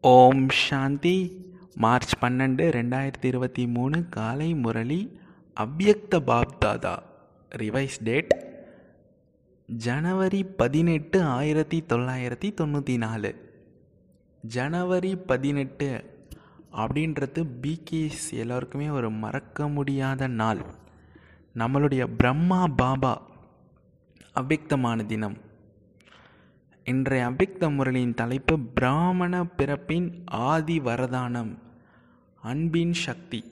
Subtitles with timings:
[0.00, 1.46] ஓம் சாந்தி.
[1.74, 5.18] March பன்னெண்டு ரெண்டாயிரத்தி இருபத்தி மூணு காலை முரளி
[5.60, 6.98] அவ்யக்த பாப்தாதா.
[7.50, 8.44] Revise date.
[9.66, 13.60] ஜனவரி பதினெட்டு ஆயிரத்தி தொள்ளாயிரத்தி தொண்ணூற்றி நாலு.
[14.40, 16.18] ஜனவரி பதினெட்டு
[16.72, 20.64] அப்படின்றது பிகேஸ் எல்லோருக்குமே ஒரு மறக்க முடியாத நாள்.
[21.54, 23.22] நம்மளுடைய பிரம்மா பாபா
[24.34, 25.46] அவ்யக்தமான தினம்.
[26.88, 31.58] இன்றைய அபிக்த முரளியின் தலைப்பு பிராமண பிறப்பின் ஆதி வரதானம்
[32.42, 33.44] அன்பின் சக்தி.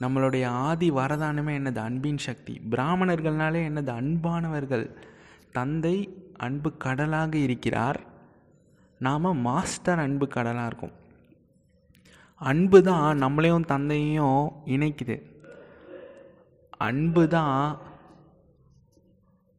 [0.00, 1.76] நம்மளுடைய ஆதி வரதானமே என்னது?
[1.76, 2.60] அன்பின் சக்தி.
[2.70, 3.90] பிராமணர்கள்னாலே என்னது?
[3.92, 4.94] அன்பானவர்கள்.
[5.52, 8.00] தந்தை அன்பு கடலாக இருக்கிறார்.
[8.98, 10.92] நாம் மாஸ்டர் அன்பு கடலாக இருக்கும்.
[12.34, 15.22] அன்பு தான் நம்மளையும் தந்தையும் இணைக்குது.
[16.70, 17.78] அன்பு தான்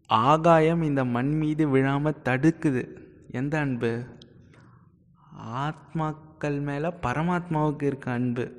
[0.08, 2.98] ஆகாயம் இந்த மண் மீது விழாமல் தடுக்குது.
[3.32, 4.04] எந்த அன்பு?
[5.46, 8.52] ஆத்மாக்கள் மேலே பரமாத்மாவுக்கு இருக்க அன்பு.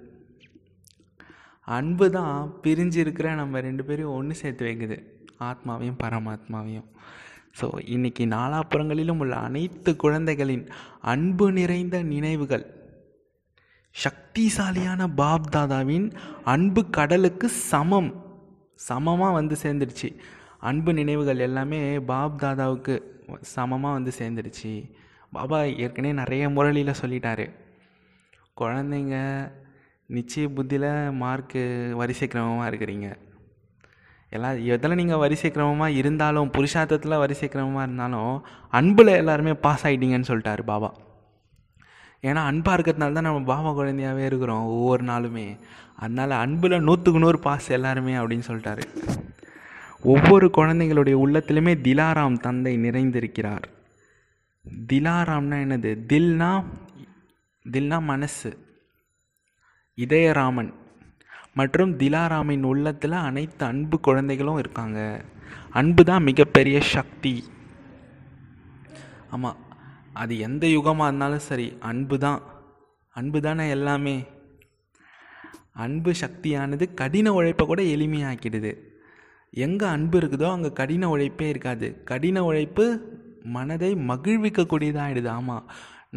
[1.60, 5.04] அன்பு தான் பிரிஞ்சு இருக்கிற நம்ம ரெண்டு பேரையும் ஒன்று சேர்த்து வைக்குது.
[5.38, 6.84] ஆத்மாவையும் பரமாத்மாவையும்.
[7.60, 10.68] ஸோ இன்றைக்கி நாலாப்புறங்களிலும் உள்ள அனைத்து குழந்தைகளின்
[11.00, 12.82] அன்பு நிறைந்த நினைவுகள்.
[14.04, 16.12] சக்திசாலியான பாப் தாதாவின்
[16.44, 18.22] அன்பு கடலுக்கு சமம்.
[18.74, 20.16] சமமாக வந்து சேர்ந்துருச்சு
[20.68, 21.78] அன்பு நினைவுகள் எல்லாமே
[22.10, 22.94] பாப் தாதாவுக்கு
[23.54, 24.72] சமமாக வந்து சேர்ந்துருச்சு
[25.36, 27.46] பாபா ஏற்கனவே நிறைய முரளியில் சொல்லிட்டாரு.
[28.60, 29.16] குழந்தைங்க
[30.14, 30.88] நிச்சய புத்தியில்
[31.22, 31.62] மார்க்கு
[32.00, 33.08] வரிசை கிரமமாக இருக்கிறீங்க.
[34.36, 38.32] எல்லா எதில் நீங்கள் வரிசை கிரமமாக இருந்தாலும் புருஷார்த்தத்தில் வரிசை கிரமமாக இருந்தாலும்
[38.78, 40.90] அன்பில் எல்லாருமே பாஸ் ஆகிட்டீங்கன்னு சொல்லிட்டாரு பாபா.
[42.28, 45.48] ஏன்னா அன்பாக இருக்கிறதுனால தான் நம்ம பாபா குழந்தையாகவே இருக்கிறோம் ஒவ்வொரு நாளுமே.
[46.02, 48.84] அதனால் அன்பில் நூற்றுக்கு நூறு பாஸ் எல்லாருமே அப்படின்னு சொல்லிட்டாரு.
[50.04, 53.62] ஒவ்வொரு குழந்தைங்களுடைய உள்ளத்திலுமே திலாராம் தந்தை நிறைந்திருக்கிறார்.
[54.92, 55.98] திலாராம்னா என்னது?
[56.08, 56.64] தில்னா
[57.70, 58.58] தில்னா மனசு.
[59.96, 60.72] இதயராமன்.
[61.54, 65.24] மற்றும் திலாராமின் உள்ளத்தில் அனைத்து அன்பு குழந்தைகளும் இருக்காங்க.
[65.70, 67.44] அன்பு தான் மிகப்பெரிய சக்தி.
[69.30, 69.56] ஆமாம்
[70.12, 72.42] அது எந்த யுகமாக இருந்தாலும் சரி அன்பு தான்.
[73.08, 74.24] அன்பு தானே எல்லாமே.
[75.72, 78.92] அன்பு சக்தியானது கடின உழைப்பை கூட எளிமையாக்கிடுது.
[79.64, 81.88] எங்கே அன்பு இருக்குதோ அங்கே கடின உழைப்பே இருக்காது.
[82.04, 82.84] கடின உழைப்பு
[83.56, 85.66] மனதை மகிழ்விக்கக்கூடியதாகிடுது ஆமாம்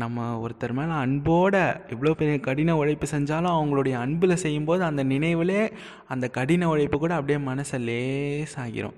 [0.01, 1.61] நம்ம ஒருத்தர் மேலே அன்போடு
[1.93, 5.61] இவ்வளோ பெரிய கடின உழைப்பு செஞ்சாலும் அவங்களுடைய அன்பில் செய்யும்போது அந்த நினைவிலே
[6.07, 8.97] அந்த கடின உழைப்பு கூட அப்படியே மனசை லேசாகிரும்.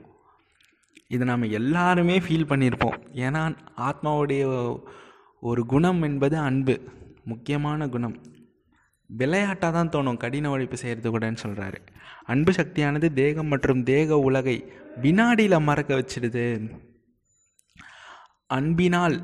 [1.08, 3.44] இது நம்ம எல்லாருமே ஃபீல் பண்ணியிருப்போம் ஏன்னா
[3.90, 4.44] ஆத்மாவுடைய
[5.40, 6.76] ஒரு குணம் என்பது அன்பு.
[7.26, 8.18] முக்கியமான குணம்.
[9.10, 11.80] விளையாட்டாக தான் தோணும் கடின உழைப்பு செய்கிறது கூடன்னு சொல்கிறாரு
[12.26, 14.72] அன்பு சக்தியானது தேகம் மற்றும் தேக உலகை
[15.02, 16.72] வினாடியில் மறக்க வச்சிடுது.
[18.48, 19.18] அன்பினால்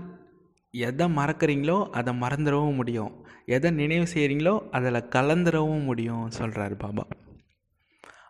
[0.71, 3.25] எதை மறக்கிறீங்களோ அதை மறந்துடவும் முடியும்.
[3.45, 7.05] எதை நினைவு செய்கிறீங்களோ அதில் கலந்துடவும் முடியும் சொல்கிறாரு பாபா.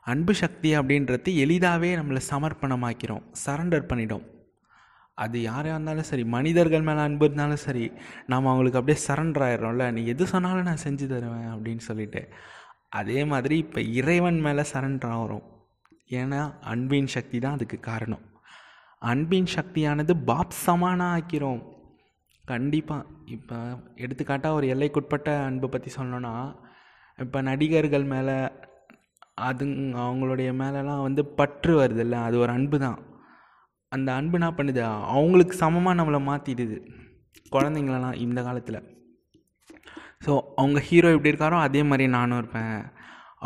[0.02, 4.26] அன்பு சக்தி அப்படின்றது எளிதாகவே நம்மளை சமர்ப்பணமாக்கிறோம் சரண்டர் பண்ணிடும்.
[5.24, 7.86] அது யாராக இருந்தாலும் சரி மனிதர்கள் மேலே அன்பு இருந்தாலும் சரி
[8.32, 9.86] நாம் அவங்களுக்கு அப்படியே சரண்டர் ஆயிடுறோம்ல.
[9.98, 12.22] நீ எது சொன்னாலும் நான் செஞ்சு தருவேன் அப்படின்னு சொல்லிட்டு.
[13.00, 15.46] அதே மாதிரி இப்போ இறைவன் மேலே சரண்டர் ஆகிறோம்.
[16.20, 16.42] ஏன்னா
[16.74, 18.24] அன்பின் சக்தி தான் அதுக்கு காரணம்.
[19.12, 21.64] அன்பின் சக்தியானது பாப் சமானாக ஆக்கிறோம்.
[22.46, 23.06] கண்டிப்பாக
[23.36, 23.58] இப்போ
[23.96, 26.34] எடுத்துக்காட்டாக ஒரு எல்லைக்குட்பட்ட அன்பை பற்றி சொல்லணுன்னா
[27.20, 28.36] இப்போ நடிகர்கள் மேலே
[29.48, 29.66] அது
[30.06, 33.00] அவங்களுடைய மேலெலாம் வந்து பற்று வருதில்ல அது ஒரு அன்பு தான்
[33.96, 34.82] அந்த அன்பு என்ன பண்ணுது?
[35.16, 36.78] அவங்களுக்கு சமமாக நம்மளை மாற்றிடுது
[37.56, 38.82] குழந்தைங்களெல்லாம் இந்த காலத்தில்.
[40.26, 42.78] ஸோ அவங்க ஹீரோ எப்படி இருக்காரோ அதே மாதிரி நானும் இருப்பேன்.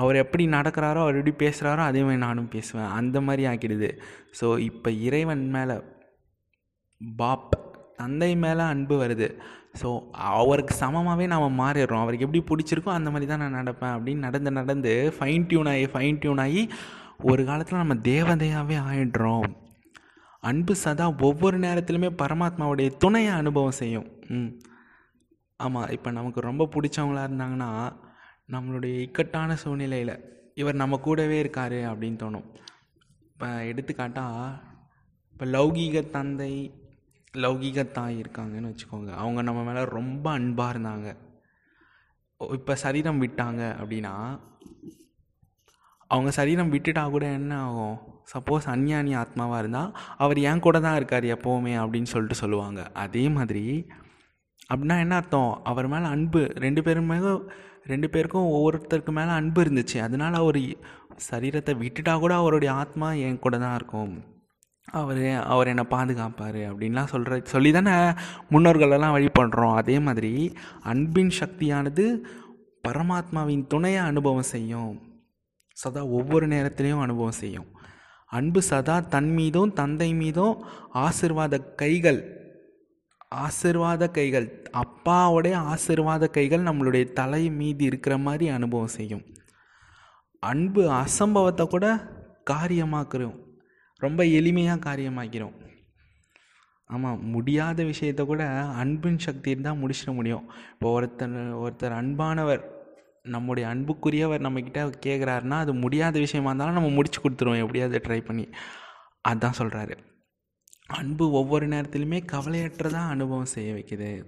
[0.02, 2.92] அவர் எப்படி நடக்கிறாரோ அவர் எப்படி பேசுகிறாரோ அதே மாதிரி நானும் பேசுவேன்.
[3.00, 3.90] அந்த மாதிரி ஆக்கிடுது.
[4.40, 5.76] ஸோ இப்போ இறைவன் மேலே
[7.22, 7.56] பாப்
[8.02, 9.28] தந்தை மேலே அன்பு வருது.
[9.80, 9.88] ஸோ
[10.42, 12.04] அவருக்கு சமமாகவே நாம் மாறிடுறோம்.
[12.06, 16.22] அவருக்கு எப்படி பிடிச்சிருக்கோ அந்த மாதிரி தான் நான் நடப்பேன் அப்படின்னு நடந்து நடந்து ஃபைன் டியூன் ஆகி ஃபைன்
[16.24, 16.64] டியூன் ஆகி
[17.32, 19.50] ஒரு காலத்தில் நம்ம தேவதையாகவே ஆயிடுறோம்.
[20.40, 24.08] அன்பு சதா ஒவ்வொரு நேரத்திலுமே பரமாத்மாவுடைய துணையை அனுபவம் செய்யும்.
[24.28, 24.60] ம்.
[25.56, 27.94] ஆமாம் இப்போ நமக்கு ரொம்ப பிடிச்சவங்களா இருந்தாங்கன்னா
[28.50, 30.14] நம்மளுடைய இக்கட்டான சூழ்நிலையில்
[30.54, 32.48] இவர் நம்ம கூடவே இருக்கார் அப்படின்னு தோணும்.
[33.34, 34.62] இப்போ எடுத்துக்காட்டால்
[35.32, 36.54] இப்போ லௌகீக தந்தை
[37.34, 39.12] லௌகீக தாய் இருக்காங்கன்னு வச்சுக்கோங்க.
[39.14, 41.18] அவங்க நம்ம மேலே ரொம்ப அன்பாக இருந்தாங்க.
[42.42, 44.14] இப்போ சரீரம் விட்டாங்க அப்படின்னா
[46.08, 47.98] அவங்க சரீரம் விட்டுட்டா கூட என்ன ஆகும்?
[48.34, 49.92] சப்போஸ் அந்யானி ஆத்மாவாக இருந்தால்
[50.24, 52.80] அவர் என் கூட தான் இருக்கார் எப்போவுமே அப்படின்னு சொல்லிட்டு சொல்லுவாங்க.
[53.04, 53.66] அதே மாதிரி
[54.72, 55.52] அப்படின்னா என்ன அர்த்தம்?
[55.64, 56.42] அவர் மேலே அன்பு.
[56.66, 57.32] ரெண்டு பேரும் மேலே
[57.92, 59.98] ரெண்டு பேருக்கும் ஒவ்வொருத்தருக்கு மேலே அன்பு இருந்துச்சு.
[60.08, 60.60] அதனால் அவர்
[61.30, 64.14] சரீரத்தை விட்டுட்டா கூட அவருடைய ஆத்மா என் கூட தான் இருக்கும்.
[65.00, 65.24] அவர்
[65.54, 67.96] அவர் என்னை பாதுகாப்பார் அப்படின்லாம் சொல்கிற சொல்லி தானே
[68.52, 70.34] முன்னோர்களெல்லாம் பண்ணுறோம் அதே மாதிரி
[70.92, 72.06] அன்பின் சக்தியானது
[72.88, 74.94] பரமாத்மாவின் துணையை அனுபவம் செய்யும்.
[75.78, 77.70] சதா ஒவ்வொரு நேரத்துலேயும் அனுபவம் செய்யும்.
[78.32, 80.56] அன்பு சதா தன் மீதும் தந்தை மீதும்
[80.94, 82.20] ஆசிர்வாத கைகள்
[83.46, 84.48] ஆசிர்வாத கைகள்
[84.82, 89.24] அப்பாவுடைய ஆசிர்வாத கைகள் நம்மளுடைய தலை மீது இருக்கிற மாதிரி அனுபவம் செய்யும்.
[90.40, 91.86] அன்பு அசம்பவத்தை கூட
[92.50, 93.38] காரியமாக்குறோம்.
[93.98, 95.56] ரொம்ப எளிமையாக காரியமாக்கிறோம்.
[96.86, 98.44] ஆமாம் முடியாத விஷயத்த கூட
[98.82, 100.46] அன்பின் சக்தியில் தான் முடிச்சிட முடியும்.
[100.74, 102.64] இப்போ ஒருத்தர் ஒருத்தர் அன்பானவர்
[103.24, 108.50] நம்முடைய அன்புக்குரியவர் நம்மக்கிட்ட கேட்குறாருன்னா அது முடியாத விஷயமா இருந்தாலும் நம்ம முடிச்சு கொடுத்துருவோம் எப்படியாவது ட்ரை பண்ணி.
[109.30, 109.98] அதான் சொல்கிறாரு
[110.88, 114.26] அன்பு ஒவ்வொரு நேரத்திலுமே கவலையற்றதாக அனுபவம் செய்ய வைக்குது.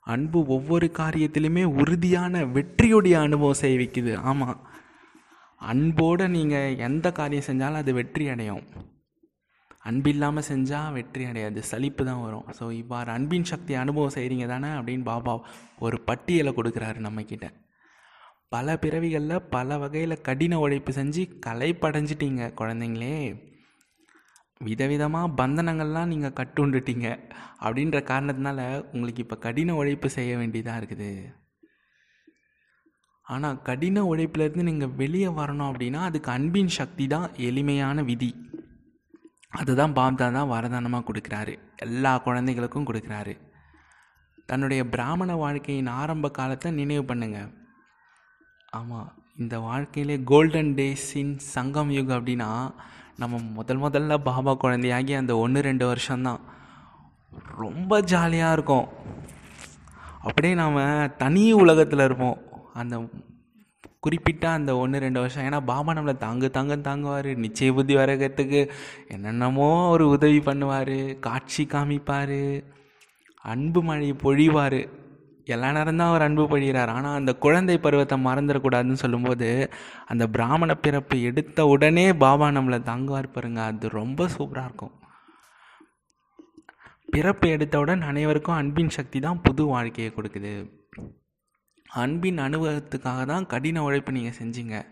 [0.00, 4.16] அன்பு ஒவ்வொரு காரியத்திலுமே உறுதியான வெற்றியுடைய அனுபவம் செய்ய வைக்குது.
[4.16, 4.68] ஆமாம்
[5.56, 8.62] அன்போடு நீங்கள் எந்த காரியம் செஞ்சாலும் அது வெற்றி அடையும்.
[9.84, 12.46] அன்பு இல்லாமல் செஞ்சால் வெற்றி அடையாது சலிப்பு தான் வரும்.
[12.58, 15.34] ஸோ இவ்வாறு அன்பின் சக்தி அனுபவம் செய்கிறீங்க தானே அப்படின்னு பாபா
[15.86, 17.48] ஒரு பட்டியலை கொடுக்குறாரு நம்மக்கிட்ட
[18.54, 23.18] பல பிறவிகளில் பல வகையில் கடின உழைப்பு செஞ்சு கலைப்படைஞ்சிட்டீங்க குழந்தைங்களே.
[24.68, 27.06] விதவிதமாக பந்தனங்கள்லாம் நீங்கள் கட்டுண்டுட்டீங்க
[27.64, 28.60] அப்படின்ற காரணத்தினால
[28.94, 31.12] உங்களுக்கு இப்போ கடின உழைப்பு செய்ய வேண்டியதாக இருக்குது.
[33.26, 38.32] ஆனால் கடின உழைப்புலேருந்து நீங்கள் வெளியே வரணும் அப்படின்னா அதுக்கு அன்பின் சக்தி தான் எளிமையான விதி.
[39.50, 41.58] அதுதான் பாப்தா தான் வரதானமாக கொடுக்குறாரு.
[41.76, 43.34] எல்லா குழந்தைகளுக்கும் கொடுக்குறாரு.
[44.46, 47.40] தன்னுடைய பிராமண வாழ்க்கையின் ஆரம்ப காலத்தை நினைவு பண்ணுங்க.
[48.70, 52.50] ஆமாம் இந்த வாழ்க்கையிலே கோல்டன் டேஸின் சங்கம் யுகம் அப்படின்னா
[53.16, 56.40] நம்ம முதல் முதல்ல பாபா குழந்தையாகி அந்த ஒன்று ரெண்டு வருஷம்தான்.
[57.56, 58.88] ரொம்ப ஜாலியாக இருக்கும்.
[60.22, 62.38] அப்படியே நாம் தனி உலகத்தில் இருப்போம்.
[62.74, 62.96] அந்த
[64.04, 65.44] குறிப்பிட்ட அந்த ஒன்று ரெண்டு வருஷம்.
[65.48, 67.30] ஏன்னா பாபா நம்மளை தாங்கு தாங்க தாங்குவார்.
[67.44, 68.60] நிச்சய புத்தி வரகத்துக்கு
[69.14, 71.18] என்னென்னமோ அவர் உதவி பண்ணுவார்.
[71.26, 72.40] காட்சி காமிப்பார்.
[73.52, 74.80] அன்பு மழை பொழிவார்.
[75.54, 76.90] எல்லா நேரம் தான் அவர் அன்பு பொழிகிறார்.
[76.96, 79.48] ஆனால் அந்த குழந்தை பருவத்தை மறந்துடக்கூடாதுன்னு சொல்லும்போது
[80.06, 83.60] அந்த பிராமண பிறப்பு எடுத்த உடனே பாபா நம்மளை தாங்குவார் பாருங்க.
[83.70, 84.94] அது ரொம்ப சூப்பராக இருக்கும்.
[87.14, 90.52] பிறப்பு எடுத்தவுடன் அனைவருக்கும் அன்பின் சக்தி தான் புது வாழ்க்கையை கொடுக்குது.
[91.94, 94.86] அன்பின் அனுபவத்துக்காக தான் கடின உழைப்பு நீங்கள் செஞ்சீங்க.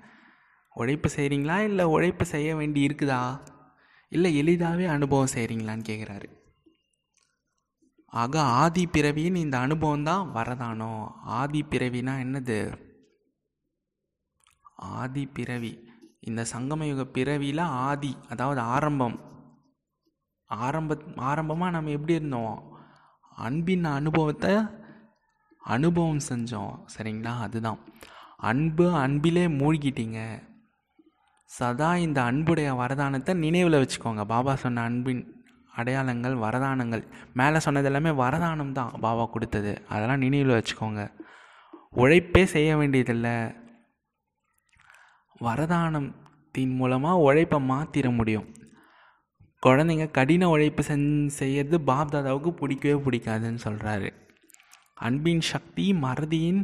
[0.73, 3.41] உழைப்பு செய்கிறீங்களா இல்லை உழைப்பு செய்ய வேண்டி இருக்குதா?
[4.09, 6.37] இல்லை எளிதாகவே அனுபவம் செய்கிறீங்களான்னு கேட்குறாரு
[8.07, 11.09] ஆக ஆதி பிறவின்னு இந்த அனுபவம் தான் வரதானோ?
[11.25, 12.77] ஆதி பிறவினா என்னது?
[14.75, 15.89] ஆதி பிறவி.
[16.21, 19.19] இந்த சங்கமயுக பிறவியில் ஆதி அதாவது ஆரம்பம்.
[20.47, 22.77] ஆரம்ப ஆரம்பமாக நம்ம எப்படி இருந்தோம்?
[23.37, 24.55] அன்பின் அனுபவத்தை
[25.59, 26.85] அனுபவம் செஞ்சோம்.
[26.99, 27.41] சரிங்களா?
[27.41, 27.79] அதுதான்.
[28.37, 30.43] அன்பு அன்பிலே மூழ்கிட்டீங்க.
[31.45, 34.25] சதா இந்த அன்புடைய வரதானத்தை நினைவில் வச்சுக்கோங்க.
[34.25, 35.45] பாபா சொன்ன அன்பின்
[35.75, 37.07] அடையாளங்கள் வரதானங்கள்.
[37.35, 39.83] மேலே சொன்னது எல்லாமே வரதானம் தான் பாபா கொடுத்தது.
[39.89, 41.13] அதெல்லாம் நினைவில் வச்சுக்கோங்க.
[41.91, 43.53] உழைப்பே செய்ய வேண்டியதில்லை.
[45.41, 48.57] வரதானத்தின் மூலமாக உழைப்பை மாற்றிட முடியும்.
[49.67, 54.28] குழந்தைங்க கடின உழைப்பு செஞ் செய்யறது பாப்தாதாவுக்கு பிடிக்கவே பிடிக்காதுன்னு சொல்கிறாரு
[55.07, 56.63] அன்பின் சக்தி மறதியின்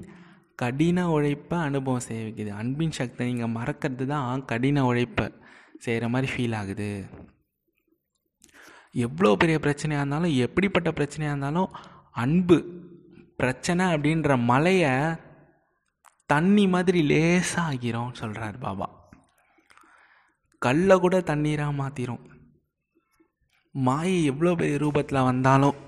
[0.63, 5.27] கடின உழைப்பை அனுபவம் செய்ய வைக்குது அன்பின் சக்தி நீங்கள் மறக்கிறது தான் கடின உழைப்பை
[5.85, 6.91] செய்கிற மாதிரி ஃபீல் ஆகுது.
[9.07, 11.71] எவ்வளோ பெரிய பிரச்சனையாக இருந்தாலும் எப்படிப்பட்ட பிரச்சனையாக இருந்தாலும்
[12.25, 12.59] அன்பு
[13.37, 14.93] பிரச்சனை அப்படின்ற மலையை
[16.31, 18.87] தண்ணி மாதிரி லேசாக ஆகிரும் சொல்கிறார் பாபா.
[20.63, 22.23] கல்லை கூட தண்ணீராக மாற்றிடும்
[23.75, 25.79] மாயை எவ்வளோ பெரிய ரூபத்தில் வந்தாலும்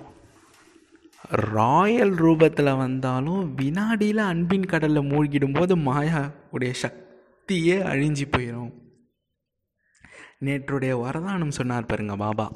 [1.31, 8.73] ராயல் ரூபத்தில் வந்தாலும் வினாடியில் அன்பின் கடலில் மூழ்கிடும்போது மாயா உடைய சக்தியே அழிஞ்சு போயிடும்
[10.41, 12.47] நேற்றுடைய வரதானம் சொன்னார் பாருங்க பாபா.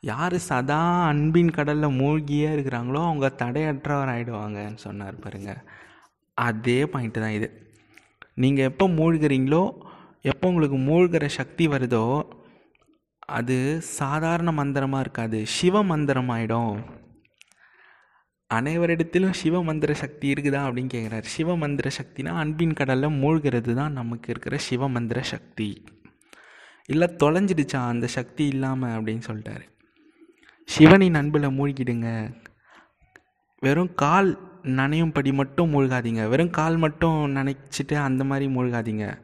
[0.00, 5.64] யார் சதா அன்பின் கடலில் மூழ்கியே இருக்கிறாங்களோ அவங்க தடையற்றவர் ஆகிடுவாங்கன்னு சொன்னார் பாருங்க.
[6.34, 7.48] அதே பாயிண்ட்டு தான் இது.
[8.34, 9.76] நீங்கள் எப்போ மூழ்கிறீங்களோ
[10.22, 12.26] எப்போ உங்களுக்கு மூழ்கிற சக்தி வருதோ
[13.18, 15.46] அது சாதாரண மந்திரமாக இருக்காது.
[15.46, 16.76] சிவ மந்திரம் ஆகிடும்
[18.54, 24.30] அனைவரிடத்திலும் சிவ மந்திர சக்தி இருக்குதா அப்படின்னு கேட்குறாரு சிவ மந்திர சக்தினா அன்பின் கடலில் மூழ்கிறது தான் நமக்கு
[24.30, 25.84] இருக்கிற சிவ மந்திர சக்தி.
[26.86, 29.64] இல்லை தொலைஞ்சிடுச்சா அந்த சக்தி இல்லாமல் அப்படின்னு சொல்லிட்டாரு.
[30.64, 32.34] சிவனின் அன்பில் மூழ்கிடுங்க.
[33.60, 36.28] வெறும் கால் நனையும்படி மட்டும் மூழ்காதீங்க.
[36.28, 39.22] வெறும் கால் மட்டும் நினைச்சிட்டு அந்த மாதிரி மூழ்காதீங்க.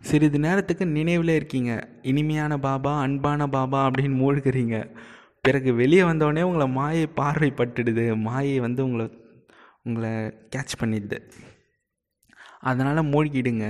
[0.00, 1.88] சிறிது நேரத்துக்கு நினைவில் இருக்கீங்க.
[2.02, 4.96] இனிமையான பாபா அன்பான பாபா அப்படின்னு மூழ்கிறீங்க.
[5.44, 9.06] பிறகு வெளியே வந்தோடனே உங்களை மாயை பார்வை பட்டுடுது மாயை வந்து உங்களை
[9.86, 10.10] உங்களை
[10.54, 11.18] கேட்ச் பண்ணிடுது.
[12.70, 13.66] அதனால் மூழ்கிடுங்க.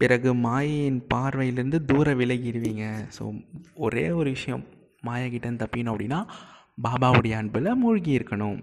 [0.00, 2.84] பிறகு மாயையின் பார்வையிலேருந்து தூர விலகிடுவீங்க.
[3.18, 3.24] ஸோ
[3.86, 4.64] ஒரே ஒரு விஷயம்.
[5.06, 6.20] மாயக்கிட்டேருந்து தப்பிக்கணும் அப்படின்னா
[6.84, 8.58] பாபாவுடைய அன்பில் மூழ்கி இருக்கணும்.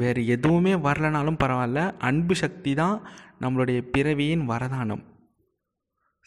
[0.00, 1.80] வேறு எதுவுமே வரலனாலும் பரவாயில்ல.
[2.08, 2.96] அன்பு சக்தி தான்
[3.42, 5.02] நம்மளுடைய பிறவியின் வரதானம்.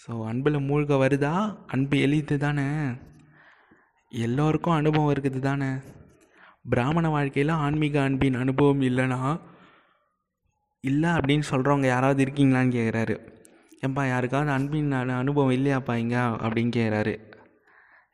[0.04, 1.36] ஸோ அன்பில் மூழ்க வருதா?
[1.68, 2.68] அன்பு எளிது தானே
[4.12, 5.70] எல்லோருக்கும் அனுபவம் இருக்குது தானே?
[6.70, 9.40] பிராமண வாழ்க்கையில் ஆன்மீக அன்பின் அனுபவம் இல்லைன்னா
[10.82, 13.16] இல்லை அப்படின்னு சொல்கிறவங்க யாராவது இருக்கீங்களான்னு கேட்குறாரு
[13.82, 16.16] ஏன்பா யாருக்காவது அன்பின் அனுபவம் இல்லையாப்பா இங்கே?
[16.16, 17.20] அப்படின்னு கேட்குறாரு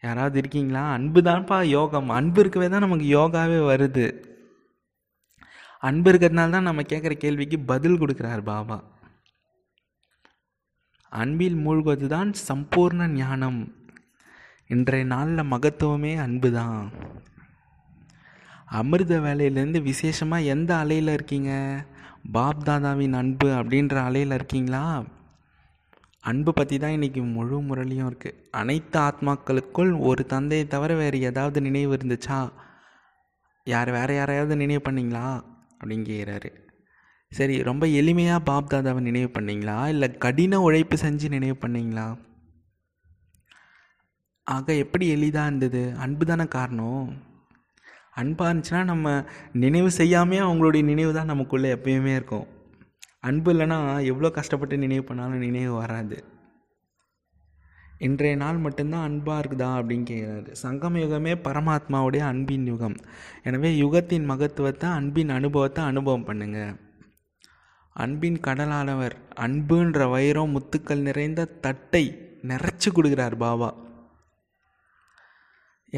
[0.01, 0.91] யாராவது இருக்கீங்களா?
[0.91, 2.09] அன்பு தான்ப்பா யோகம்.
[2.09, 4.23] அன்பு இருக்கவே தான் நமக்கு யோகாவே வருது.
[5.79, 8.83] அன்பு இருக்கிறதுனால தான் நம்ம கேட்குற கேள்விக்கு பதில் கொடுக்குறார் பாபா.
[11.09, 13.82] அன்பில் மூழ்குவது தான் சம்பூர்ண ஞானம்.
[14.69, 16.91] இன்றைய நாளில் மகத்துவமே அன்பு தான்
[18.79, 21.51] அமிர்த வேலையிலேருந்து விசேஷமாக எந்த அலையில் இருக்கீங்க?
[22.31, 25.03] பாப் தாதாவின் அன்பு அப்படின்ற அலையில் இருக்கீங்களா?
[26.23, 31.97] அன்பு பற்றி தான் இன்றைக்கி முழு முரளியும் இருக்குது அனைத்து ஆத்மாக்களுக்குள் ஒரு தந்தையை தவிர வேறு ஏதாவது நினைவு
[31.97, 32.51] இருந்துச்சா?
[33.67, 35.27] யார் வேறு யாரையாவது நினைவு பண்ணீங்களா?
[35.79, 36.51] அப்படின்னு கேட்குறாரு
[37.31, 39.87] சரி ரொம்ப எளிமையாக பாப் தாதாவை நினைவு பண்ணீங்களா?
[39.87, 42.07] இல்லை கடின உழைப்பு செஞ்சு நினைவு பண்ணீங்களா?
[44.47, 45.93] ஆக எப்படி எளிதாக இருந்தது?
[45.97, 47.05] அன்பு தானே காரணம்.
[48.21, 52.47] அன்பாக இருந்துச்சுன்னா நம்ம நினைவு செய்யாமே அவங்களுடைய நினைவு தான் நமக்குள்ளே எப்பயுமே இருக்கும்.
[53.19, 56.17] அன்பு இல்லைன்னா எவ்வளோ கஷ்டப்பட்டு நினைவு பண்ணாலும் நினைவு வராது.
[57.97, 62.97] இன்றைய நாள் மட்டும்தான் அன்பாக இருக்குதா அப்படின்னு கேட்குறாரு சங்கம் யுகமே பரமாத்மாவுடைய அன்பின் யுகம்.
[63.43, 66.59] எனவே யுகத்தின் மகத்துவத்தை அன்பின் அனுபவத்தை அனுபவம் பண்ணுங்க.
[67.95, 72.05] அன்பின் கடலானவர் அன்புன்ற வைரம் முத்துக்கள் நிறைந்த தட்டை
[72.47, 73.69] நிறைச்சி கொடுக்குறார் பாபா.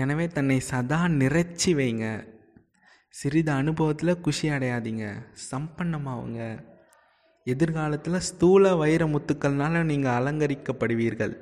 [0.01, 2.05] எனவே தன்னை சதா நிறைச்சி வைங்க.
[3.09, 5.05] சிறிது அனுபவத்தில் குஷி அடையாதீங்க.
[5.51, 6.41] சம்பன்னமாகுங்க
[7.47, 11.33] எதிர்காலத்தில் ஸ்தூல வைர முத்துக்கள்னால நீங்கள் அலங்கரிக்கப்படுவீர்கள்.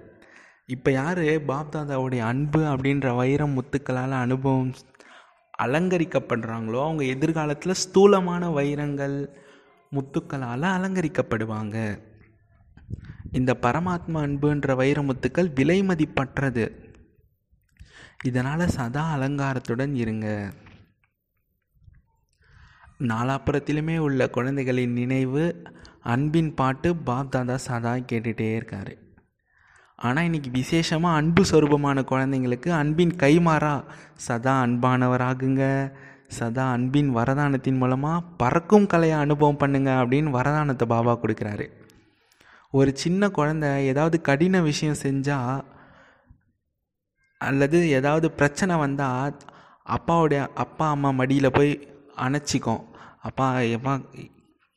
[0.75, 4.71] இப்போ யார் பாப்தாதாவுடைய அன்பு அப்படின்ற வைர முத்துக்களால் அனுபவம்
[5.65, 9.17] அலங்கரிக்கப்படுறாங்களோ அவங்க எதிர்காலத்தில் ஸ்தூலமான வைரங்கள்
[9.91, 11.77] முத்துக்களால் அலங்கரிக்கப்படுவாங்க.
[13.39, 16.65] இந்த பரமாத்மா அன்புன்ற வைர முத்துக்கள் விலை மதிப்பற்றது.
[18.23, 20.27] இதனால் சதா அலங்காரத்துடன் இருங்க.
[23.11, 25.45] நாலாப்புறத்திலுமே உள்ள குழந்தைகளின் நினைவு
[26.13, 28.93] அன்பின் பாட்டு பாப் தாதா சதா கேட்டுகிட்டே இருக்கார்.
[29.95, 33.73] ஆனால் இன்றைக்கி விசேஷமாக அன்பு சொரூபமான குழந்தைங்களுக்கு அன்பின் கைமாறா
[34.27, 35.91] சதா அன்பானவராகுங்க.
[36.27, 41.67] சதா அன்பின் வரதானத்தின் மூலமாக பறக்கும் கலையை அனுபவம் பண்ணுங்க அப்படின்னு வரதானத்தை பாபா கொடுக்குறாரு.
[42.71, 45.63] ஒரு சின்ன குழந்தை ஏதாவது கடின விஷயம் செஞ்சால்
[47.49, 49.35] அல்லது ஏதாவது பிரச்சனை வந்தால்
[49.95, 51.71] அப்பாவுடைய அப்பா அம்மா மடியில் போய்
[52.25, 52.83] அணைச்சிக்கும்.
[53.27, 53.47] அப்பா
[53.77, 53.93] எப்பா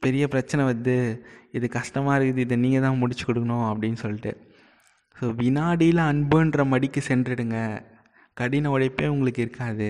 [0.03, 0.99] பெரிய பிரச்சனை வருது.
[1.57, 2.45] இது கஷ்டமாக இருக்குது.
[2.47, 4.33] இதை நீங்கள் தான் முடிச்சு கொடுக்கணும் அப்படின்னு சொல்லிட்டு.
[5.17, 7.59] ஸோ வினாடியில் அன்புன்ற மடிக்கு சென்றுடுங்க.
[8.37, 9.89] கடின உழைப்பே உங்களுக்கு இருக்காது.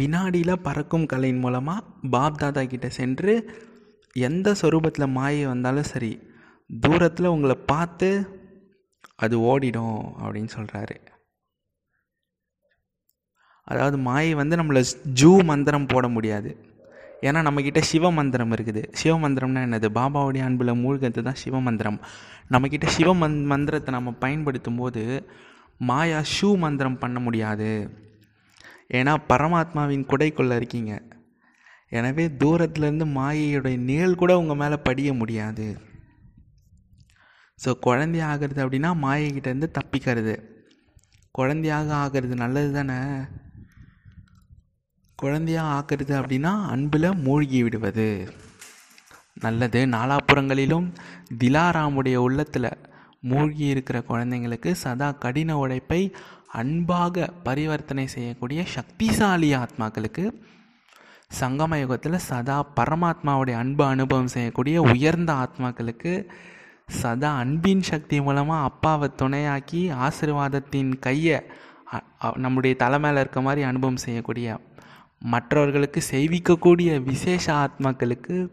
[0.00, 3.32] வினாடியில் பறக்கும் கலையின் மூலமாக பாப் தாதா கிட்டே சென்று
[4.16, 6.12] எந்த சொரூபத்தில் மாயை வந்தாலும் சரி
[6.70, 8.08] தூரத்தில் உங்களை பார்த்து
[9.14, 10.96] அது ஓடிடும் அப்படின்னு சொல்கிறாரு
[13.64, 14.80] அதாவது மாயை வந்து நம்மளை
[15.20, 16.70] ஜூ மந்திரம் போட முடியாது.
[17.20, 18.82] ஏன்னா நம்மக்கிட்ட சிவ மந்திரம் இருக்குது.
[18.92, 19.88] சிவ மந்திரம்னா என்னது?
[19.98, 22.00] பாபாவுடைய அன்பில் மூழ்கிறது தான் சிவ மந்திரம்.
[22.50, 25.28] நம்மக்கிட்ட சிவ மந் மந்திரத்தை நம்ம பயன்படுத்தும் போது
[25.78, 27.70] மாயா ஷூ மந்திரம் பண்ண முடியாது.
[28.88, 31.02] ஏன்னா பரமாத்மாவின் குடைக்குள்ளே இருக்கீங்க.
[31.88, 35.76] எனவே தூரத்துலேருந்து மாயையுடைய நிழல் கூட உங்கள் மேலே படிய முடியாது.
[37.64, 40.34] ஸோ குழந்தை ஆகிறது அப்படின்னா மாயைகிட்டேருந்து தப்பிக்கிறது.
[41.30, 42.98] குழந்தையாக ஆகிறது நல்லது தானே?
[45.18, 48.08] குழந்தையாக ஆக்கிறது அப்படின்னா அன்பில் மூழ்கி விடுவது.
[49.34, 49.80] நல்லது.
[49.86, 50.86] நாலாப்புறங்களிலும்
[51.38, 52.70] திலாராமுடைய உள்ளத்தில்
[53.20, 56.00] மூழ்கி இருக்கிற குழந்தைங்களுக்கு சதா கடின உழைப்பை
[56.60, 60.24] அன்பாக பரிவர்த்தனை செய்யக்கூடிய சக்திசாலி ஆத்மாக்களுக்கு
[61.40, 66.12] சங்கம யுகத்தில் சதா பரமாத்மாவுடைய அன்பு அனுபவம் செய்யக்கூடிய உயர்ந்த ஆத்மாக்களுக்கு
[66.86, 71.42] சதா அன்பின் சக்தி மூலமாக அப்பாவை துணையாக்கி ஆசிர்வாதத்தின் கையை
[72.36, 74.58] நம்முடைய தலை மேலே இருக்க மாதிரி அனுபவம் செய்யக்கூடிய
[75.18, 78.48] மற்றவர்களுக்கு செய்விக்கக்கூடிய விசேஷ ஆத்மாக்களுக்கு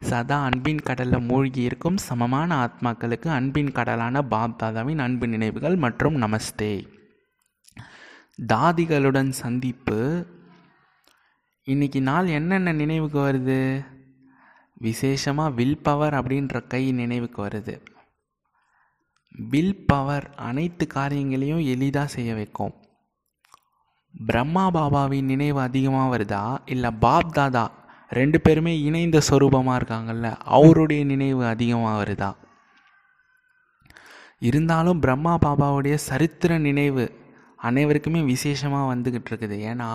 [0.00, 6.86] சதா அன்பின் கடலில் மூழ்கி இருக்கும் சமமான ஆத்மாக்களுக்கு அன்பின் கடலான பாப் தாதாவின் அன்பு நினைவுகள் மற்றும் நமஸ்தே.
[8.52, 10.26] தாதிகளுடன் சந்திப்பு.
[11.64, 13.94] இன்னைக்கு நாள் என்னென்ன நினைவுக்கு வருது?
[14.84, 17.74] விசேஷமாக வில் பவர் அப்படின்ற கை நினைவுக்கு வருது.
[19.52, 22.74] வில் பவர் அனைத்து காரியங்களையும் எளிதாக செய்ய வைக்கும்.
[24.14, 26.42] பிரம்மா பாபாவின் நினைவு அதிகமாக வருதா?
[26.74, 27.64] இல்லை பாப் தாதா
[28.08, 32.30] ரெண்டு பேருமே இணைந்த சொரூபமாக இருக்காங்கல்ல அவருடைய நினைவு அதிகமாக வருதா?
[34.48, 37.04] இருந்தாலும் பிரம்மா பாபாவுடைய சரித்திர நினைவு
[37.68, 39.56] அனைவருக்குமே விசேஷமாக வந்துக்கிட்டு இருக்குது.
[39.70, 39.88] ஏன்னா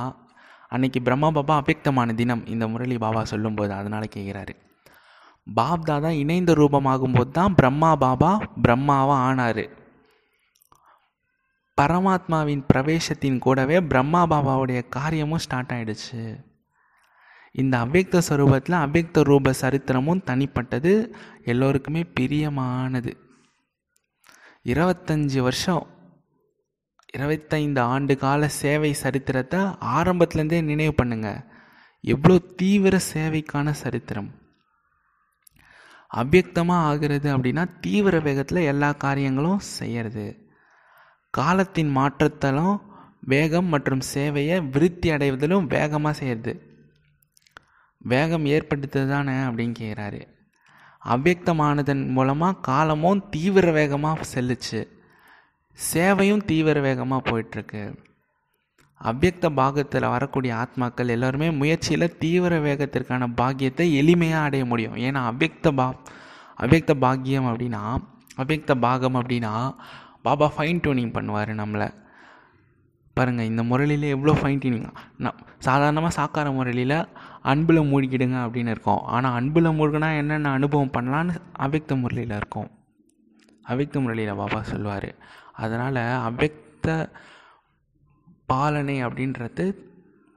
[0.69, 4.53] அன்னைக்கு பிரம்மா பாபா அபியக்தமான தினம் இந்த முரளி பாபா சொல்லும்போது அதனால் கேட்குறாரு
[5.47, 8.31] பாப் தாதா இணைந்த ரூபமாகும்போது தான் பிரம்மா பாபா
[8.63, 9.63] பிரம்மாவாக ஆனார்.
[11.77, 16.21] பரமாத்மாவின் பிரவேசத்தின் கூடவே பிரம்மா பாபாவுடைய காரியமும் ஸ்டார்ட் ஆயிடுச்சு.
[17.51, 20.91] இந்த அவ்யக்த ஸ்வரூபத்தில் அவ்யக்த ரூப சரித்திரமும் தனிப்பட்டது
[21.43, 23.13] எல்லோருக்குமே பிரியமானது.
[24.65, 25.85] இருபத்தஞ்சி வருஷம்
[27.13, 29.59] இருபத்தைந்து ஆண்டு கால சேவை சரித்திரத்தை
[29.97, 31.41] ஆரம்பத்துலேருந்தே நினைவு பண்ணுங்கள்
[32.03, 34.29] எவ்வளோ தீவிர சேவைக்கான சரித்திரம்.
[36.15, 40.25] அவ்யக்தமாக ஆகிறது அப்படின்னா தீவிர வேகத்தில் எல்லா காரியங்களும் செய்கிறது
[41.29, 42.81] காலத்தின் மாற்றத்தலும்
[43.21, 46.53] வேகம் மற்றும் சேவையை விருத்தி அடைவதிலும் வேகமாக செய்கிறது
[47.97, 50.21] வேகம் ஏற்படுத்தது தானே அப்படின்னு கேட்குறாரு
[51.05, 54.87] அவ்யக்தமானதன் மூலமாக காலமும் தீவிர வேகமாக செல்லுச்சு.
[55.93, 57.83] சேவையும் தீவிர வேகமாக போயிட்டுருக்கு.
[59.09, 64.97] அவ்வக்த பாகத்தில் வரக்கூடிய ஆத்மாக்கள் எல்லாருமே முயற்சியில் தீவிர வேகத்திற்கான பாக்கியத்தை எளிமையாக அடைய முடியும்.
[65.07, 65.87] ஏன்னா அவ்யக்த பா
[66.63, 67.81] அவ்யக்த பாக்கியம் அப்படின்னா
[68.41, 69.53] அவ்யக்த பாகம் அப்படின்னா
[70.25, 71.87] பாபா ஃபைன் டியூனிங் பண்ணுவார் நம்மளை.
[73.17, 74.85] பாருங்கள் இந்த முரளியில் எவ்வளோ ஃபைன் டியூனிங்
[75.23, 76.97] நான் சாதாரணமாக சாக்கார முரளியில்
[77.51, 79.01] அன்பில் மூழ்கிடுங்க அப்படின்னு இருக்கோம்.
[79.15, 81.33] ஆனால் அன்பில் மூழ்கினா என்னென்ன அனுபவம் பண்ணலான்னு
[81.65, 82.69] அவ்யக்த முரளியில் இருக்கும்.
[83.71, 85.09] அவ்யக்த முரளியில் பாபா சொல்லுவார்.
[85.63, 86.87] அதனால் அவ்யக்த
[88.51, 89.65] பாலனை அப்படின்றது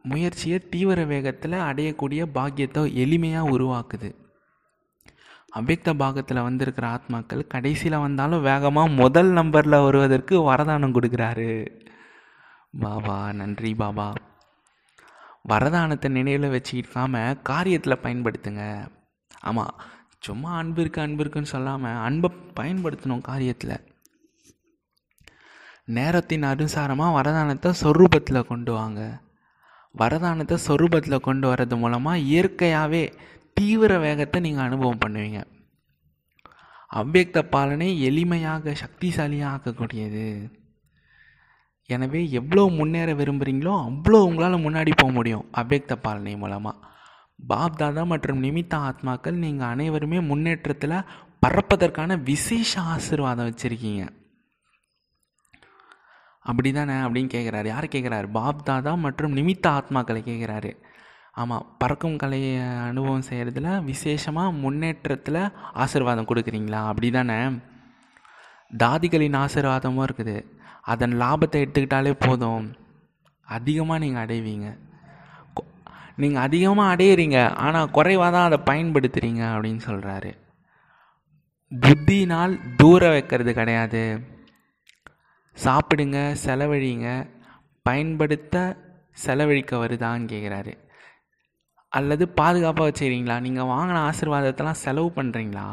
[0.04, 4.10] முயற்சியை தீவிர வேகத்தில் அடையக்கூடிய பாக்கியத்தை எளிமையாக உருவாக்குது.
[5.58, 11.50] அவ்யக்த பாகத்தில் வந்திருக்கிற ஆத்மாக்கள் கடைசியில் வந்தாலும் வேகமாக முதல் நம்பரில் வருவதற்கு வரதானம் கொடுக்குறாரு.
[12.84, 14.08] பாபா நன்றி பாபா.
[15.50, 18.62] வரதானத்தை நினைவில் வச்சுக்கிட்டாம காரியத்தில் பயன்படுத்துங்க.
[19.42, 19.74] ஆமாம்
[20.26, 22.30] சும்மா அன்பு இருக்கு அன்பு இருக்குன்னு சொல்லாமல் அன்பை
[22.60, 23.76] பயன்படுத்தணும் காரியத்தில்.
[25.88, 29.00] நேரத்தின் அனுசாரமாக வரதானத்தை சொரூபத்தில் கொண்டு வாங்க.
[29.94, 33.02] வரதானத்தை சொரூபத்தில் கொண்டு வர்றது மூலமாக இயற்கையாகவே
[33.58, 35.40] தீவிர வேகத்தை நீங்கள் அனுபவம் பண்ணுவீங்க.
[37.00, 40.26] அவ்யக்த பாலனை எளிமையாக சக்திசாலியாக ஆக்கக்கூடியது
[41.90, 46.92] எனவே எவ்வளோ முன்னேற விரும்புகிறீங்களோ அவ்வளோ உங்களால் முன்னாடி போக முடியும் அவ்யக்த பாலனை மூலமாக
[47.50, 50.98] பாப் தாதா மற்றும் நிமித்த ஆத்மாக்கள் நீங்கள் அனைவருமே முன்னேற்றத்தில்
[51.42, 54.04] பறப்பதற்கான விசேஷ ஆசிர்வாதம் வச்சுருக்கீங்க.
[56.44, 60.72] அப்படி தானே அப்படின்னு கேட்குறாரு யார் கேட்குறாரு பாப் தாதா மற்றும் நிமித்த ஆத்மாக்களை கேட்குறாரு
[61.36, 62.50] ஆமாம் பறக்கும் கலையை
[62.88, 65.40] அனுபவம் செய்கிறதுல விசேஷமாக முன்னேற்றத்தில்
[65.82, 66.80] ஆசிர்வாதம் கொடுக்குறீங்களா?
[66.90, 67.38] அப்படி தானே
[68.82, 70.36] தாதிகளின் ஆசிர்வாதமும் இருக்குது.
[70.92, 72.66] அதன் லாபத்தை எடுத்துக்கிட்டாலே போதும்.
[73.48, 74.68] அதிகமாக நீங்கள் அடைவீங்க.
[76.22, 77.38] நீங்கள் அதிகமாக அடையிறீங்க.
[77.64, 80.32] ஆனால் குறைவாக தான் அதை பயன்படுத்துகிறீங்க அப்படின்னு சொல்கிறாரு
[81.72, 84.02] புத்தினால் தூர வைக்கிறது கிடையாது.
[85.56, 87.08] சாப்பிடுங்க செலவழிங்க
[87.86, 88.54] பயன்படுத்த
[89.24, 90.72] செலவழிக்க வருதான்னு கேட்குறாரு
[91.98, 93.36] அல்லது பாதுகாப்பாக வச்சுக்கிறீங்களா?
[93.46, 95.66] நீங்கள் வாங்கின ஆசிர்வாதத்தெல்லாம் செலவு பண்ணுறீங்களா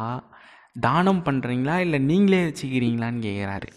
[0.85, 3.69] தானம் பண்ணுறீங்களா இல்லை நீங்களே வச்சுக்கிறீங்களான்னு கேட்குறாரு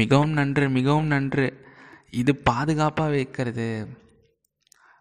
[0.00, 1.46] மிகவும் நன்று மிகவும் நன்று.
[2.20, 3.68] இது பாதுகாப்பாக வைக்கிறது.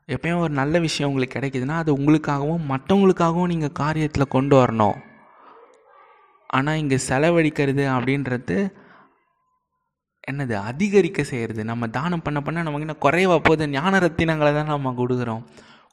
[0.08, 4.97] எப்பயும் ஒரு நல்ல விஷயம் உங்களுக்கு கிடைக்குதுன்னா அது உங்களுக்காகவும் மற்றவங்களுக்காகவும் நீங்கள் காரியத்தில் கொண்டு வரணும்.
[6.49, 8.58] ஆனால் இங்கே செலவழிக்கிறது அப்படின்றது
[10.31, 13.65] என்னது அதிகரிக்க செய்கிறது நம்ம தானம் பண்ண பண்ண நமக்கு என்ன குறைவா போகுது.
[13.77, 15.43] ஞான ரத்தினங்களை தான் நம்ம கொடுக்குறோம்.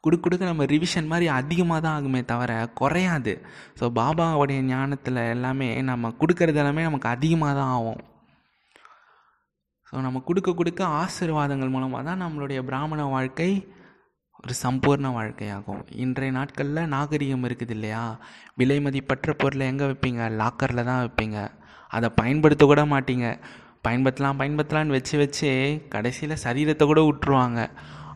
[0.04, 3.32] கொடுக்க கொடுக்க நம்ம ரிவிஷன் மாதிரி அதிகமாக தான் ஆகுமே தவிர குறையாது.
[3.78, 8.00] ஸோ பாபாவுடைய ஞானத்தில் எல்லாமே நம்ம கொடுக்கறது எல்லாமே நமக்கு அதிகமாக தான் ஆகும்.
[9.88, 13.50] ஸோ நம்ம கொடுக்க கொடுக்க ஆசீர்வாதங்கள் மூலமாக தான் நம்மளுடைய பிராமண வாழ்க்கை
[14.44, 15.82] ஒரு சம்பூர்ண வாழ்க்கையாகும்.
[16.04, 18.04] இன்றைய நாட்களில் நாகரிகம் இருக்குது இல்லையா?
[18.60, 20.22] விலை மதிப்பற்ற பொருளை எங்கே வைப்பீங்க?
[20.40, 21.38] லாக்கரில் தான் வைப்பீங்க.
[21.96, 23.28] அதை பயன்படுத்த கூட மாட்டீங்க.
[23.86, 25.50] பயன்படுத்தலாம் பயன்படுத்தலான்னு வச்சு வச்சு
[25.88, 27.60] கடைசியில் சரீரத்தை கூட விட்டுருவாங்க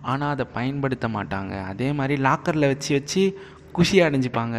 [0.02, 1.54] ஆனால் அதை பயன்படுத்த மாட்டாங்க.
[1.70, 3.22] அதே மாதிரி லாக்கரில் வச்சு வச்சு
[3.72, 4.56] குஷி அடைஞ்சிப்பாங்க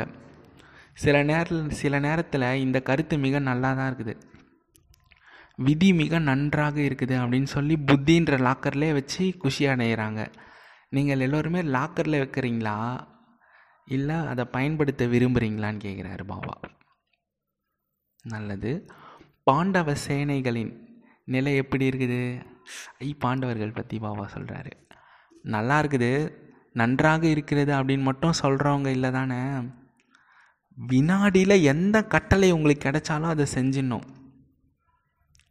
[0.93, 4.13] சில நேரத்தில் சில நேரத்தில் இந்த கருத்து மிக நல்லா தான் இருக்குது.
[5.55, 10.21] விதி மிக நன்றாக இருக்குது அப்படின்னு சொல்லி புத்தின்ற லாக்கர்லேயே வச்சு குஷி அடைகிறாங்க
[10.89, 12.75] நீங்கள் எல்லோருமே லாக்கரில் வைக்கிறீங்களா?
[13.95, 16.55] இல்லை அதை பயன்படுத்த விரும்புகிறீங்களான்னு கேட்குறாரு பாபா.
[18.33, 18.71] நல்லது.
[19.43, 20.73] பாண்டவ சேனைகளின்
[21.27, 22.41] நிலை எப்படி இருக்குது?
[22.99, 24.71] ஐ பாண்டவர்கள் பற்றி பாபா சொல்கிறாரு
[25.43, 26.35] நல்லா இருக்குது.
[26.73, 29.41] நன்றாக இருக்கிறது அப்படின்னு மட்டும் சொல்கிறவங்க இல்லை தானே.
[30.75, 34.07] வினாடியில் எந்த கட்டளை உங்களுக்கு கிடைச்சாலும் அதை செஞ்சிடணும்.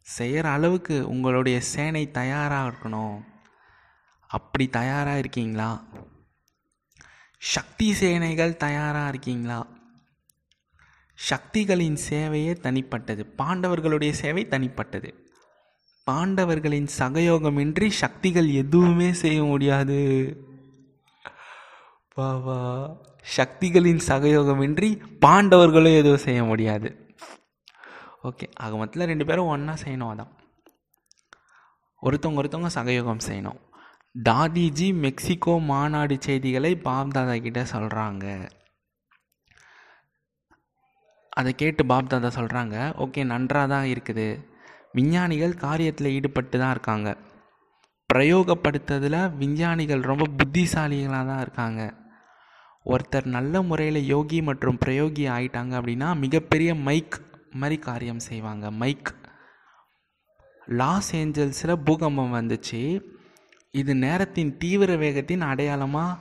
[0.00, 3.24] செய்கிற அளவுக்கு உங்களுடைய சேனை தயாராக இருக்கணும்.
[4.26, 5.84] அப்படி தயாராக இருக்கீங்களா?
[7.38, 9.66] சக்தி சேனைகள் தயாராக இருக்கீங்களா?
[11.14, 13.34] சக்திகளின் சேவையே தனிப்பட்டது.
[13.38, 15.25] பாண்டவர்களுடைய சேவை தனிப்பட்டது.
[16.08, 19.98] பாண்டவர்களின் சகயோகமின்றி சக்திகள் எதுவுமே செய்ய முடியாது.
[22.18, 22.58] வா வா
[23.36, 24.90] சக்திகளின் சகயோகமின்றி
[25.24, 26.88] பாண்டவர்களும் எதுவும் செய்ய முடியாது.
[28.28, 30.32] ஓகே ஆக மொத்தத்தில் ரெண்டு பேரும் ஒன்றா செய்யணும் அதான்.
[32.06, 33.60] ஒருத்தவங்க ஒருத்தவங்க சகயோகம் செய்யணும்.
[34.28, 38.26] தாதிஜி மெக்சிகோ மாநாடு செய்திகளை பாப்தாதா கிட்ட சொல்கிறாங்க
[41.38, 44.28] அதை கேட்டு பாப்தாதா சொல்கிறாங்க ஓகே நன்றாக தான் இருக்குது.
[44.96, 47.08] விஞ்ஞானிகள் காரியத்தில் ஈடுபட்டு தான் இருக்காங்க.
[48.10, 51.82] பிரயோகப்படுத்துறதுல விஞ்ஞானிகள் ரொம்ப புத்திசாலிகளாக தான் இருக்காங்க.
[52.86, 57.16] ஒருத்தர் நல்ல முறையில் யோகி மற்றும் பிரயோகி ஆயிட்டாங்க அப்படின்னா மிகப்பெரிய மைக்
[57.60, 58.66] மாதிரி காரியம் செய்வாங்க.
[58.82, 59.10] மைக்.
[60.80, 62.82] லாஸ் ஏஞ்சல்ஸில் பூகம்பம் வந்துச்சு.
[63.80, 66.20] இது நேரத்தின் தீவிர வேகத்தின் அடையாளமாக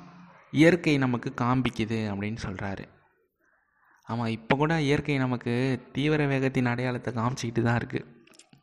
[0.54, 2.84] இயற்கை நமக்கு காண்பிக்குது அப்படின்னு சொல்கிறாரு
[4.08, 5.54] ஆமாம் இப்போ கூட இயற்கை நமக்கு
[5.96, 8.06] தீவிர வேகத்தின் அடையாளத்தை காமிச்சிக்கிட்டு தான் இருக்குது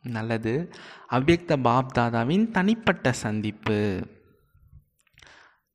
[0.03, 0.73] நல்லது.
[1.09, 4.07] அவ்யக்த பாப் தாதாவின் தனிப்பட்ட சந்திப்பு.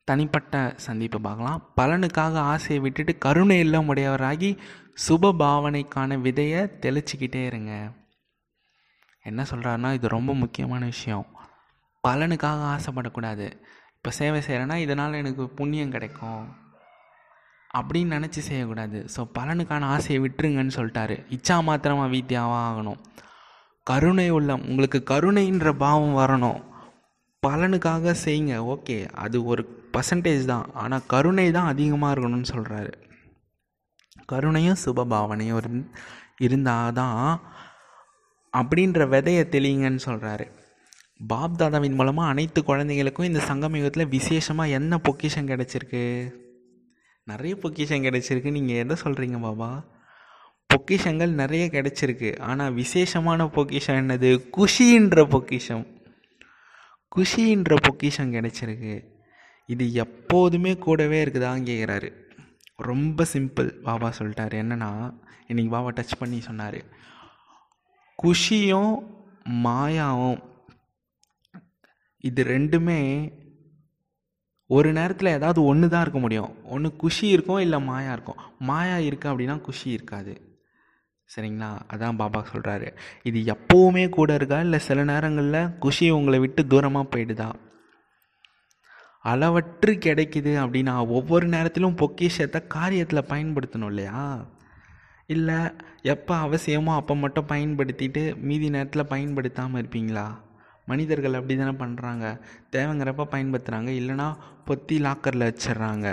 [0.05, 4.59] தனிப்பட்ட சந்திப்பு பார்க்கலாம் பலனுக்காக ஆசையை விட்டுட்டு கருணை இல்லம் உடையவராகி
[5.09, 7.91] சுப பாவனைக்கான விதையை தெளிச்சிக்கிட்டே இருங்க.
[9.23, 11.27] என்ன சொல்கிறாருன்னா இது ரொம்ப முக்கியமான விஷயம்.
[12.09, 13.47] பலனுக்காக ஆசைப்படக்கூடாது.
[13.95, 16.57] இப்போ சேவை செய்கிறேன்னா இதனால் எனக்கு புண்ணியம் கிடைக்கும்.
[17.79, 19.09] அப்படின்னு நினச்சி செய்யக்கூடாது.
[19.17, 21.27] ஸோ பலனுக்கான ஆசையை விட்டுருங்கன்னு சொல்லிட்டாரு.
[21.29, 23.01] இச்சா மாத்திரமாக வீத்தியாவாக ஆகணும்.
[23.91, 26.61] கருணை உள்ளம் உங்களுக்கு கருணைன்ற பாவம் வரணும்.
[27.43, 28.99] பலனுக்காக செய்யுங்க ஓகே.
[29.25, 30.67] அது ஒரு பர்சன்டேஜ் தான்.
[30.83, 32.93] ஆனால் கருணை தான் அதிகமாக இருக்கணும்னு சொல்கிறாரு
[34.33, 35.85] கருணையும் சுபபாவனையும் இருந்
[36.41, 37.23] இருந்தால் தான்
[38.55, 40.47] அப்படின்ற விதையை தெளிங்கன்னு சொல்கிறாரு
[41.31, 46.05] பாப் தாதாவின் மூலமாக அனைத்து குழந்தைங்களுக்கும் இந்த சங்கமயுகத்தில் விசேஷமாக என்ன பொக்கிஷம் கிடச்சிருக்கு?
[47.29, 48.51] நிறைய பொக்கிஷம் கிடச்சிருக்கு.
[48.51, 49.71] நீங்கள் எதை சொல்கிறீங்க பாபா?
[50.73, 52.41] பொக்கிஷங்கள் நிறைய கிடச்சிருக்கு.
[52.41, 54.31] ஆனால் விசேஷமான பொக்கிஷம் என்னது?
[54.57, 55.87] குஷின்ற பொக்கிஷம்.
[57.17, 59.05] குஷின்ற பொக்கிஷம் கிடச்சிருக்கு.
[59.67, 62.09] இது எப்போதுமே கூடவே இருக்குதான்னு கேட்குறாரு
[62.77, 64.57] ரொம்ப சிம்பிள் பாபா சொல்லிட்டாரு.
[64.63, 64.91] என்னென்னா
[65.49, 66.81] இன்றைக்கி பாபா டச் பண்ணி சொன்னார்.
[68.23, 68.95] குஷியும்
[69.65, 70.39] மாயாவும்
[72.19, 73.01] இது ரெண்டுமே
[74.67, 76.65] ஒரு நேரத்தில் ஏதாவது ஒன்று தான் இருக்க முடியும்.
[76.65, 78.41] ஒன்று குஷி இருக்கும் இல்லை மாயா இருக்கும்.
[78.59, 80.48] மாயா இருக்குது அப்படின்னா குஷி இருக்காது.
[81.35, 81.71] சரிங்களா?
[81.93, 82.89] அதான் பாபா சொல்கிறாரு
[83.23, 84.61] இது எப்போவுமே கூட இருக்கா?
[84.61, 87.49] இல்லை சில நேரங்களில் குஷி உங்களை விட்டு தூரமாக போயிடுதா?
[89.25, 94.23] அளவற்று கிடைக்குது அப்படின்னா ஒவ்வொரு நேரத்திலும் பொக்கிஷத்தை காரியத்தில் பயன்படுத்தணும் இல்லையா?
[95.27, 95.59] இல்லை
[96.03, 100.27] எப்போ அவசியமோ அப்போ மட்டும் பயன்படுத்திட்டு மீதி நேரத்தில் பயன்படுத்தாமல் இருப்பீங்களா?
[100.87, 102.27] மனிதர்கள் அப்படி தானே பண்ணுறாங்க
[102.73, 104.29] தேவைங்கிறப்ப பயன்படுத்துகிறாங்க இல்லைனா
[104.69, 106.07] பொத்தி லாக்கரில் வச்சிடுறாங்க.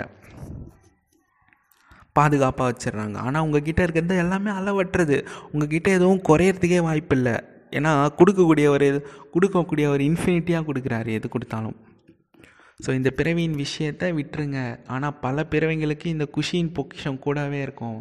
[2.18, 3.16] பாதுகாப்பாக வச்சிடுறாங்க.
[3.26, 5.18] ஆனால் உங்ககிட்ட இருக்கிறது எல்லாமே அளவற்றது.
[5.52, 7.36] உங்ககிட்ட எதுவும் குறையறதுக்கே வாய்ப்பில்லை.
[7.76, 8.88] ஏன்னா கொடுக்கக்கூடிய ஒரு
[9.34, 11.76] கொடுக்கக்கூடிய ஒரு இன்ஃபினிட்டியாக கொடுக்குறாரு எது கொடுத்தாலும்.
[12.84, 14.60] ஸோ இந்த பிறவியின் விஷயத்தை விட்டுருங்க.
[14.94, 18.00] ஆனால் பல பிறவிங்களுக்கு இந்த குஷியின் பொக்கிஷம் கூடவே இருக்கும்.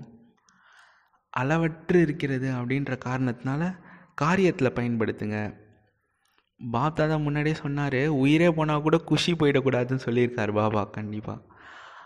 [1.33, 3.61] அளவற்று இருக்கிறது அப்படின்ற காரணத்தினால
[4.21, 5.39] காரியத்தில் பயன்படுத்துங்க.
[6.59, 11.39] பாப்தாதா முன்னாடியே சொன்னார் உயிரே போனால் கூட குஷி போயிடக்கூடாதுன்னு சொல்லியிருக்கார் பாபா கண்டிப்பாக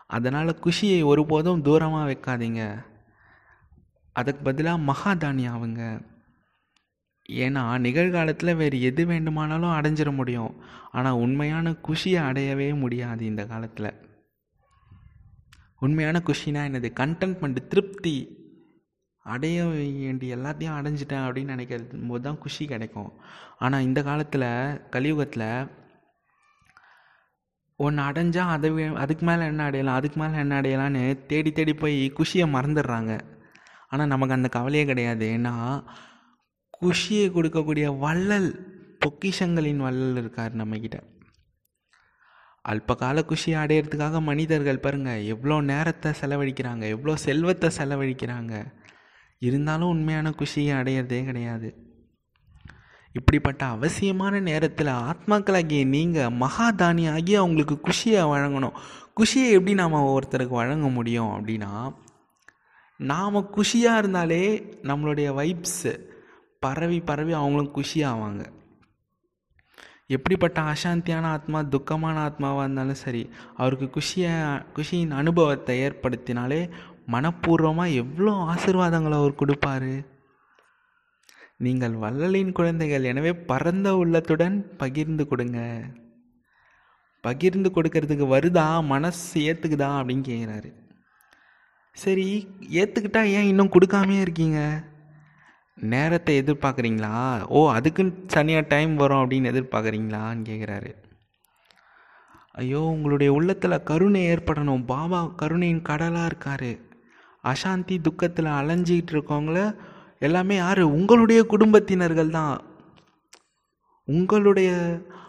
[0.10, 2.64] அதனால் குஷியை ஒருபோதும் தூரமாக வைக்காதீங்க.
[4.16, 5.84] அதுக்கு பதிலாக மகாதானி ஆகுங்க
[7.44, 10.54] ஏன்னா நிகழ்காலத்தில் வேறு எது வேண்டுமானாலும் அடைஞ்சிட முடியும்.
[10.92, 13.92] ஆனால் உண்மையான குஷியை அடையவே முடியாது இந்த காலத்தில்.
[15.86, 16.90] உண்மையான குஷினா என்னது?
[17.02, 18.16] கண்டென்ட்மெண்ட் திருப்தி.
[19.26, 23.12] அடைய வேண்டிய எல்லாத்தையும் அடைஞ்சிட்டேன் அப்படின்னு நினைக்கிறது போது தான் குஷி கிடைக்கும்.
[23.58, 24.48] ஆனால் இந்த காலத்தில்
[24.96, 25.48] கலியுகத்தில்
[27.86, 28.70] ஒன்று அடைஞ்சால் அதை
[29.04, 33.14] அதுக்கு மேலே என்ன அடையலாம் அதுக்கு மேலே என்ன அடையலான்னு தேடி தேடி போய் குஷியை மறந்துடுறாங்க.
[33.88, 35.26] ஆனால் நமக்கு அந்த கவலையே கிடையாது.
[35.38, 35.54] ஏன்னா
[36.82, 38.50] குஷியை கொடுக்கக்கூடிய வள்ளல்
[39.06, 41.00] பொக்கிஷங்களின் வள்ளல் இருக்கார் நம்மக்கிட்ட
[42.66, 48.54] அல்பகால குஷியை அடையிறதுக்காக மனிதர்கள் பாருங்கள் எவ்வளோ நேரத்தை செலவழிக்கிறாங்க எவ்வளோ செல்வத்தை செலவழிக்கிறாங்க.
[49.48, 51.70] இருந்தாலும் உண்மையான குஷியை அடையிறதே கிடையாது.
[53.20, 58.78] இப்படிப்பட்ட அவசியமான நேரத்தில் ஆத்மாக்களாகிய நீங்கள் மகாதானி ஆகி அவங்களுக்கு குஷியை வழங்கணும்.
[59.20, 61.72] குஷியை எப்படி நாம் ஒருத்தருக்கு வழங்க முடியும் அப்படின்னா
[63.00, 64.44] நாம் குஷியாக இருந்தாலே
[64.84, 65.92] நம்மளுடைய வைப்ஸு
[66.64, 68.44] பரவி பரவி அவங்களும் குஷியாவாங்க
[70.16, 73.24] எப்படிப்பட்ட அசாந்தியான ஆத்மா துக்கமான ஆத்மாவாக இருந்தாலும் சரி
[73.58, 74.32] அவருக்கு குஷியை
[74.76, 76.62] குஷியின் அனுபவத்தை ஏற்படுத்தினாலே
[77.12, 79.94] மனப்பூர்வமாக எவ்வளோ ஆசிர்வாதங்களை அவர் கொடுப்பாரு?
[81.66, 83.08] நீங்கள் வள்ளலின் குழந்தைகள்.
[83.12, 85.60] எனவே பரந்த உள்ளத்துடன் பகிர்ந்து கொடுங்க.
[87.24, 88.68] பகிர்ந்து கொடுக்கறதுக்கு வருதா?
[88.94, 90.70] மனசு ஏற்றுக்குதா அப்படின்னு கேட்குறாரு
[91.98, 92.28] சரி
[92.82, 94.60] ஏற்றுக்கிட்டா ஏன் இன்னும் கொடுக்காமே இருக்கீங்க?
[95.78, 97.14] நேரத்தை எதிர்பார்க்குறீங்களா?
[97.48, 100.92] ஓ அதுக்குன்னு தனியாக டைம் வரும் அப்படின்னு எதிர்பார்க்குறீங்களான்னு கேட்குறாரு
[102.62, 104.86] ஐயோ உங்களுடைய உள்ளத்தில் கருணை ஏற்படணும்.
[104.94, 106.72] பாபா கருணையின் கடலாக இருக்கார்.
[107.44, 109.60] அசாந்தி துக்கத்தில் அலைஞ்சிக்கிட்டு இருக்கவங்கள
[110.20, 110.82] எல்லாமே யார்?
[110.82, 112.62] உங்களுடைய குடும்பத்தினர்கள் தான்.
[114.06, 114.70] உங்களுடைய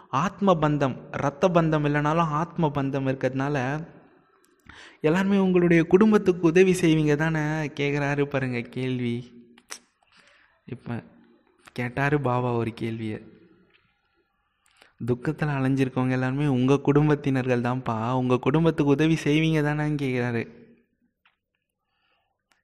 [0.09, 3.85] ஆத்ம பந்தம் ரத்த பந்தம் இல்லைனாலும் ஆத்ம பந்தம் இருக்கிறதுனால
[5.01, 7.43] எல்லாருமே உங்களுடைய குடும்பத்துக்கு உதவி செய்வீங்க தானே?
[7.79, 9.15] கேட்குறாரு பாருங்க கேள்வி.
[10.65, 11.03] இப்போ
[11.71, 13.19] கேட்டார் பாபா ஒரு கேள்வியை.
[15.05, 18.11] துக்கத்தில் அலைஞ்சிருக்கவங்க எல்லாருமே உங்கள் குடும்பத்தினர்கள் தான்ப்பா.
[18.11, 20.60] உங்கள் குடும்பத்துக்கு உதவி செய்வீங்க தானேன்னு கேட்குறாரு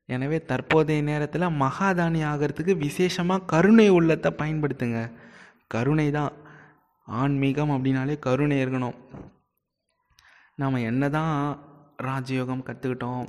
[0.10, 5.00] எனவே தற்போதைய நேரத்தில் மகாதானி ஆகிறதுக்கு விசேஷமாக கருணை உள்ளத்தை பயன்படுத்துங்க.
[5.76, 6.34] கருணை தான்.
[7.08, 8.98] ஆன்மீகம் அப்படின்னாலே கருணை இருக்கணும்.
[10.62, 11.34] நாம் என்ன தான்
[12.08, 13.24] ராஜயோகம் கற்றுக்கிட்டோம்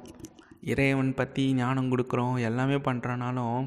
[0.72, 3.58] இறைவன் பற்றி ஞானம் கொடுக்குறோம் எல்லாமே பண்ணுறனாலும்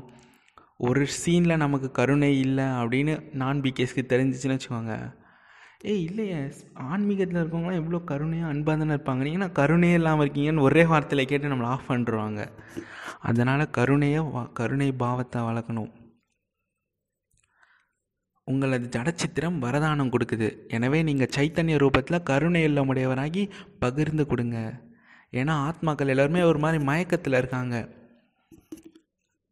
[0.88, 4.96] ஒரு சீனில் நமக்கு கருணை இல்லை அப்படின்னு நான் பிகேஸ்க்கு தெரிஞ்சிச்சுன்னு வச்சுக்கோங்க.
[5.90, 6.40] ஏய் இல்லையே.
[6.92, 9.22] ஆன்மீகத்தில் இருக்கவங்களாம் எவ்வளோ கருணையாக அன்பாக தானே இருப்பாங்க.
[9.28, 12.42] நீங்கள் நான் கருணையே இல்லாமல் இருக்கீங்கன்னு ஒரே வார்த்தையில் கேட்டு நம்மளை ஆஃப் பண்ணுறாங்க
[13.30, 14.20] அதனால் கருணையை
[14.60, 15.90] கருணை பாவத்தை வளர்க்கணும்.
[18.48, 20.48] உங்களது ஜடச்சித்திரம் வரதானம் கொடுக்குது.
[20.76, 23.44] எனவே நீங்கள் சைத்தன்ய ரூபத்தில் கருணை இல்லமுடையவராகி
[23.84, 24.58] பகிர்ந்து கொடுங்க.
[25.40, 27.76] ஏன்னா ஆத்மாக்கள் எல்லாருமே ஒரு மாதிரி மயக்கத்தில் இருக்காங்க.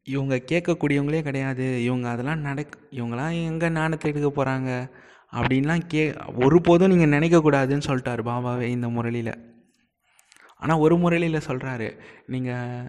[0.07, 1.65] இவங்க கேட்கக்கூடியவங்களே கிடையாது.
[1.87, 4.71] இவங்க அதெல்லாம் நடக் இவங்களாம் எங்கே ஞானத்தை எடுக்க போகிறாங்க
[5.37, 6.03] அப்படின்லாம் கே
[6.45, 9.33] ஒருபோதும் நீங்கள் நினைக்கக்கூடாதுன்னு சொல்லிட்டார் பாபாவே இந்த முரளியில்.
[10.61, 11.89] ஆனால் ஒரு முரளியில் சொல்கிறாரு
[12.33, 12.87] நீங்கள்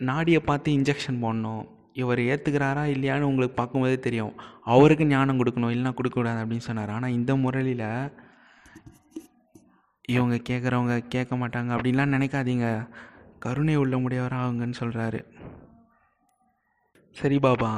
[0.00, 1.64] நாடியை பார்த்து இன்ஜெக்ஷன் போடணும்.
[2.02, 4.34] இவர் ஏற்றுக்கிறாரா இல்லையான்னு உங்களுக்கு பார்க்கும்போதே தெரியும்.
[4.74, 6.94] அவருக்கு ஞானம் கொடுக்கணும் இல்லைனா கொடுக்கக்கூடாது அப்படின்னு சொன்னார்.
[6.96, 7.86] ஆனால் இந்த முரளியில்
[10.16, 12.68] இவங்க கேட்குறவங்க கேட்க மாட்டாங்க அப்படின்லாம் நினைக்காதீங்க.
[13.44, 15.20] கருணை உள்ள முடியவராகுங்கன்னு சொல்கிறாரு
[17.16, 17.70] சரி பாபா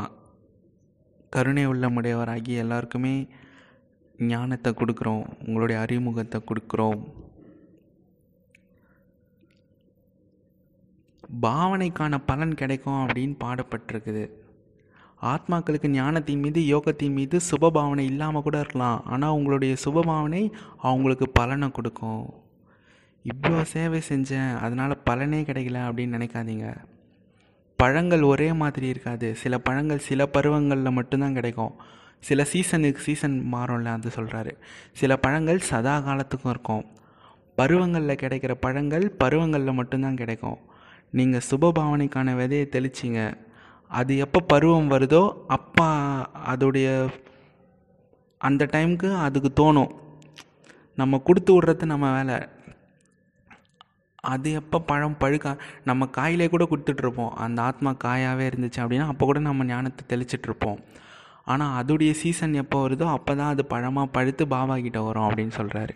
[1.34, 3.14] கருணை உள்ள முடையவராகி எல்லாருக்குமே
[4.26, 7.02] ஞானத்தை கொடுக்குறோம் உங்களுடைய அறிமுகத்தை கொடுக்குறோம்.
[11.42, 14.24] பாவனைக்கான பலன் கிடைக்கும் அப்படின்னு பாடப்பட்டிருக்குது.
[15.32, 19.04] ஆத்மாக்களுக்கு ஞானத்தின் மீது யோகத்தின் மீது சுப பாவனை இல்லாமல் கூட இருக்கலாம்.
[19.04, 22.24] ஆனால் உங்களுடைய சுபபாவனை அவங்களுக்கு பலனை கொடுக்கும்.
[23.24, 26.68] இவ்வளோ சேவை செஞ்சேன் அதனால் பலனே கிடைக்கல அப்படின்னு நினைக்காதீங்க.
[27.76, 29.34] பழங்கள் ஒரே மாதிரி இருக்காது.
[29.34, 31.74] சில பழங்கள் சில பருவங்களில் மட்டும்தான் கிடைக்கும்.
[32.22, 34.52] சில சீசனுக்கு சீசன் மாறும்ல அது சொல்கிறாரு
[35.00, 36.84] சில பழங்கள் சதா காலத்துக்கும் இருக்கும்.
[37.58, 40.58] பருவங்களில் கிடைக்கிற பழங்கள் பருவங்களில் மட்டும்தான் கிடைக்கும்.
[41.18, 43.20] நீங்கள் சுபபாவனைக்கான விதையை தெளிச்சிங்க.
[43.90, 45.22] அது எப்போ பருவம் வருதோ
[45.56, 45.86] அப்போ
[46.52, 46.88] அதோடைய
[48.40, 49.92] அந்த டைமுக்கு அதுக்கு தோணும்.
[51.00, 52.38] நம்ம கொடுத்து விட்றது நம்ம வேலை.
[54.32, 55.52] அது எப்போ பழம் பழுக்க
[55.88, 60.78] நம்ம காயிலே கூட கொடுத்துட்ருப்போம் அந்த ஆத்மா காயாகவே இருந்துச்சு அப்படின்னா அப்போ கூட நம்ம ஞானத்தை தெளிச்சிட்ருப்போம்
[61.46, 65.94] ஆனால் அதோடைய சீசன் எப்போ வருதோ அப்போ தான் அது பழமாக பழுத்து பாபா கிட்ட வரும் அப்படின்னு சொல்கிறாரு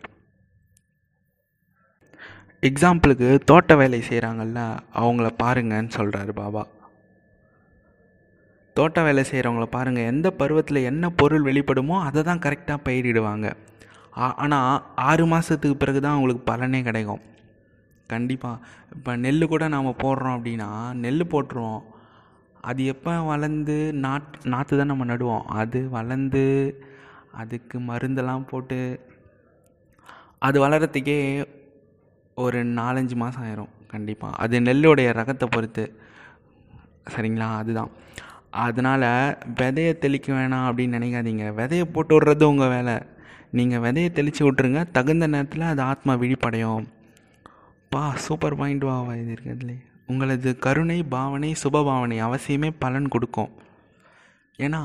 [2.69, 4.61] எக்ஸாம்பிளுக்கு தோட்ட வேலை செய்கிறாங்கல்ல
[5.01, 6.63] அவங்கள பாருங்கன்னு சொல்கிறாரு பாபா.
[8.77, 13.47] தோட்ட வேலை செய்கிறவங்கள பாருங்கள் எந்த பருவத்தில் என்ன பொருள் வெளிப்படுமோ அதை தான் கரெக்டாக பயிரிடுவாங்க.
[14.45, 17.23] ஆனால் ஆறு மாதத்துக்கு பிறகு தான் அவங்களுக்கு பலனே கிடைக்கும்.
[18.13, 18.63] கண்டிப்பாக
[18.97, 20.69] இப்போ நெல் கூட நாம் போடுறோம் அப்படின்னா
[21.05, 21.83] நெல் போட்டுருவோம்.
[22.69, 25.45] அது எப்போ வளர்ந்து நாட் நாற்று தான் நம்ம நடுவோம்.
[25.61, 26.45] அது வளர்ந்து
[27.41, 28.79] அதுக்கு மருந்தெல்லாம் போட்டு
[30.47, 31.19] அது வளர்கிறதுக்கே
[32.45, 35.85] ஒரு நாலஞ்சு மாதம் ஆயிரும் கண்டிப்பாக அது நெல்லுடைய ரகத்தை பொறுத்து.
[37.15, 37.49] சரிங்களா?
[37.61, 37.91] அதுதான்.
[38.67, 39.09] அதனால்
[39.61, 41.47] விதைய தெளிக்க வேணாம் அப்படின்னு நினைக்காதீங்க.
[41.61, 42.97] விதைய போட்டு விட்றது உங்கள் வேலை.
[43.59, 46.85] நீங்கள் விதைய தெளித்து விட்ருங்க தகுந்த நேரத்தில் அது ஆத்மா விழிப்படையும்.
[47.93, 49.77] பா சூப்பர் பாயிண்ட் வா இது இருக்கிறதுலே
[50.07, 53.51] உங்களது கருணை பாவனை சுபபாவனை அவசியமே பலன் கொடுக்கும்.
[54.59, 54.81] ஏன்னா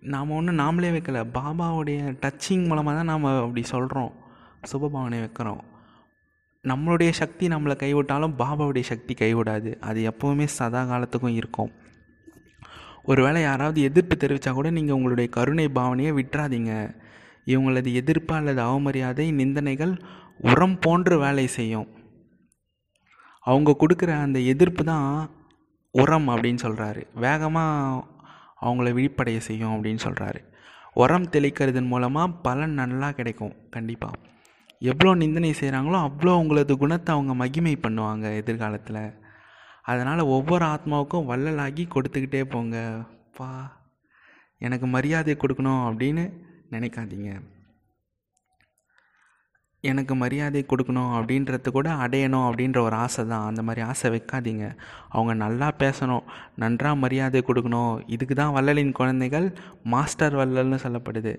[0.00, 1.18] நாம் ஒன்றும் நாமளே வைக்கல.
[1.34, 4.12] பாபாவுடைய டச்சிங் மூலமாக தான் நாம் அப்படி சொல்கிறோம்
[4.72, 5.62] சுபபாவனை வைக்கிறோம்.
[6.64, 9.78] நம்மளுடைய சக்தி நம்மளை கைவிட்டாலும் பாபாவுடைய சக்தி கைவிடாது.
[9.80, 11.72] அது எப்போவுமே சதா காலத்துக்கும் இருக்கும்.
[13.02, 16.94] ஒருவேளை யாராவது எதிர்ப்பு தெரிவித்தா கூட நீங்கள் உங்களுடைய கருணை பாவனையை விட்டுறாதீங்க.
[17.46, 20.00] இவங்களது எதிர்ப்பு அல்லது அவமரியாதை நிந்தனைகள்
[20.38, 21.88] உரம் போன்று வேலை செய்யும்.
[23.46, 25.08] அவங்க கொடுக்குற அந்த எதிர்ப்பு தான்
[25.94, 28.04] உரம் அப்படின்னு சொல்கிறாரு வேகமாக
[28.60, 30.40] அவங்கள விழிப்படைய செய்யும் அப்படின்னு சொல்கிறாரு
[31.02, 34.20] உரம் தெளிக்கிறதன் மூலமாக பலன் நல்லா கிடைக்கும் கண்டிப்பாக
[34.82, 39.04] எவ்வளோ நிந்தனை செய்கிறாங்களோ அவ்வளோ உங்களது குணத்தை அவங்க மகிமை பண்ணுவாங்க எதிர்காலத்தில்.
[39.82, 42.76] அதனால் ஒவ்வொரு ஆத்மாவுக்கும் வள்ளலாகி கொடுத்துக்கிட்டே போங்க.
[43.36, 43.48] பா
[44.60, 46.24] எனக்கு மரியாதை கொடுக்கணும் அப்படின்னு
[46.70, 47.30] நினைக்காதீங்க.
[49.90, 53.46] எனக்கு மரியாதை கொடுக்கணும் அப்படின்றது கூட அடையணும் அப்படின்ற ஒரு ஆசை தான்.
[53.46, 54.66] அந்த மாதிரி ஆசை வைக்காதீங்க.
[55.08, 56.24] அவங்க நல்லா பேசணும்.
[56.56, 57.94] நன்றாக மரியாதை கொடுக்கணும்.
[58.06, 59.48] இதுக்கு தான் வள்ளலின் குழந்தைகள்
[59.82, 61.34] மாஸ்டர் வள்ளல்னு சொல்லப்படுது.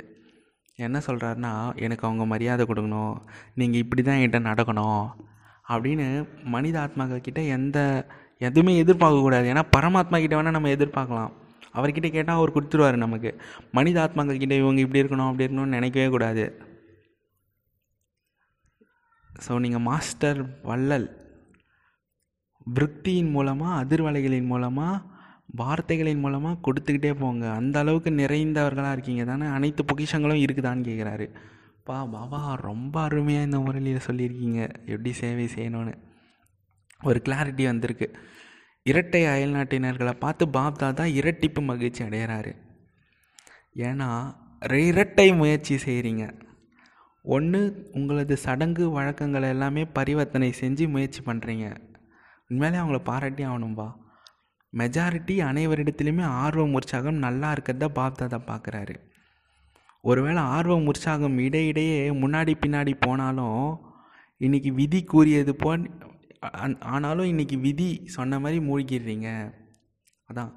[0.75, 3.15] என்ன சொல்கிறாருன்னா எனக்கு அவங்க மரியாதை கொடுக்கணும்.
[3.53, 5.05] நீங்கள் இப்படி தான் என்கிட்ட நடக்கணும்.
[5.73, 6.08] அப்படின்னு
[6.55, 7.79] மனித ஆத்மாக்கள் கிட்டே எந்த
[8.38, 11.31] எதுவுமே எதிர்பார்க்கக்கூடாது ஏன்னா பரமாத்மா கிட்ட வேணால் நம்ம எதிர்பார்க்கலாம்.
[11.77, 13.31] அவர்கிட்ட கேட்டால் அவர் கொடுத்துருவாரு நமக்கு.
[13.71, 16.45] மனித ஆத்மாக்கள் கிட்டே இவங்க இப்படி இருக்கணும் அப்படி இருக்கணும்னு நினைக்கவே கூடாது.
[19.43, 21.08] ஸோ நீங்கள் மாஸ்டர் வள்ளல்.
[22.76, 25.04] விருத்தியின் மூலமாக அதிர்வலைகளின் மூலமாக
[25.62, 27.43] வார்த்தைகளின் மூலமாக கொடுத்துக்கிட்டே போங்க.
[27.52, 29.24] அந்த அளவுக்கு நிறைந்தவர்களாக இருக்கீங்க.
[29.24, 29.45] தானே?
[29.58, 31.28] அனைத்து பொக்கிஷங்களும் இருக்குதான்னு கேட்குறாரு
[31.84, 34.62] பா பாபா ரொம்ப அருமையாக இந்த முரளியில் சொல்லியிருக்கீங்க.
[34.86, 35.93] எப்படி சேவை செய்யணும்னு.
[37.04, 38.08] ஒரு கிளாரிட்டி வந்திருக்கு.
[38.86, 42.52] இரட்டை அயல்நாட்டினர்களை பார்த்து பாப் தாதா இரட்டிப்பு மகிழ்ச்சி அடைகிறாரு
[43.78, 44.10] ஏன்னா
[44.88, 46.24] இரட்டை முயற்சி செய்கிறீங்க
[47.25, 51.75] ஒன்று உங்களது சடங்கு வழக்கங்களை எல்லாமே பரிவர்த்தனை செஞ்சு முயற்சி பண்ணுறீங்க
[52.47, 53.93] உண்மையிலே அவங்கள பாராட்டி ஆகணும்பா.
[54.73, 58.95] மெஜாரிட்டி அனைவரிடத்துலையுமே ஆர்வம் உற்சாகம் நல்லா இருக்கிறத பாப்தாதா பார்க்குறாரு
[60.01, 63.79] ஒருவேளை ஆர்வம் உற்சாகம் இடையிடையே முன்னாடி பின்னாடி போனாலும்
[64.39, 65.89] இன்றைக்கி விதி கூறியது போல்
[66.79, 69.53] ஆனாலும் இன்றைக்கி விதி சொன்ன மாதிரி மூழ்கிடுறீங்க.
[70.29, 70.51] அதான்.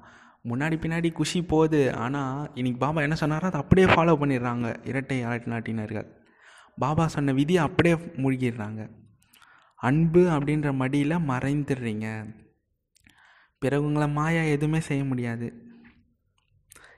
[0.49, 1.93] முன்னாடி பின்னாடி குஷி போகுது.
[1.93, 6.18] ஆனால் இன்றைக்கி பாபா என்ன சொன்னாரோ அதை அப்படியே ஃபாலோ பண்ணிடுறாங்க இரட்டை நாட்டினர்கள்.
[6.79, 8.89] பாபா சொன்ன விதியை அப்படியே மூழ்கிடுறாங்க.
[9.75, 12.35] அன்பு அப்படின்ற மடியில் மறைந்துடுறீங்க.
[13.61, 15.53] பிறகுங்களை மாயா எதுவுமே செய்ய முடியாது.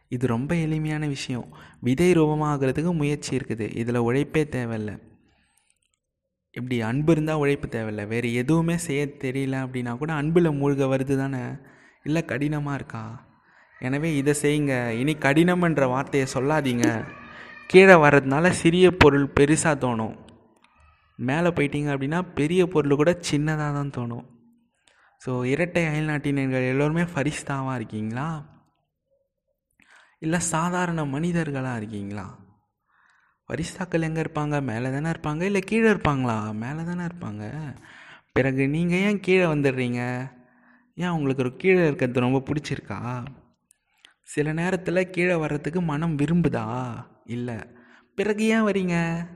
[0.10, 1.58] இது ரொம்ப எளிமையான விஷயம்.
[1.80, 3.76] விதை ரூபமாகிறதுக்கு முயற்சி இருக்குது.
[3.76, 4.96] இதில் உழைப்பே தேவையில்லை.
[6.52, 8.06] இப்படி அன்பு இருந்தால் உழைப்பு தேவையில்லை.
[8.06, 11.44] வேறு எதுவுமே செய்ய தெரியல அப்படின்னா கூட அன்பில் மூழ்க வருது தானே?
[12.04, 13.30] இல்லை கடினமாக இருக்கா?
[13.80, 14.90] எனவே இதை செய்யுங்க.
[14.90, 17.20] இனி கடினம்ன்ற வார்த்தையை சொல்லாதீங்க.
[17.72, 20.16] கீழே வர்றதுனால சிறிய பொருள் பெருசாக தோணும்.
[21.16, 24.26] மேலே போயிட்டீங்க அப்படின்னா பெரிய பொருள் கூட சின்னதாக தான் தோணும்.
[25.26, 28.30] ஸோ இரட்டை அயல்நாட்டினர்கள் எல்லோருமே ஃபரிஸ்தாவாக இருக்கீங்களா?
[30.20, 32.26] இல்லை சாதாரண மனிதர்களாக இருக்கீங்களா?
[33.48, 34.62] ஃபரிஸ்தாக்கள் எங்கே இருப்பாங்க?
[34.62, 35.42] மேலே தானே இருப்பாங்க?
[35.42, 36.38] இல்லை கீழே இருப்பாங்களா?
[36.54, 37.44] மேலே தானே இருப்பாங்க.
[38.34, 40.02] பிறகு நீங்கள் ஏன் கீழே வந்துடுறீங்க?
[40.96, 43.26] ஏன் உங்களுக்கு ஒரு கீழே இருக்கிறது ரொம்ப பிடிச்சிருக்கா?
[44.24, 46.66] சில நேரத்தில் கீழே வர்றதுக்கு மனம் விரும்புதா?
[47.26, 47.58] இல்லை.
[48.16, 49.28] பிறகு ஏன் வரீங்க?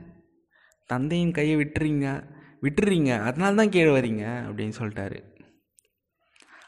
[0.86, 5.22] தந்தையின் கையை விட்டுறீங்க விட்டுறீங்க அதனால தான் கீழே வரீங்க அப்படின்னு சொல்லிட்டாரு.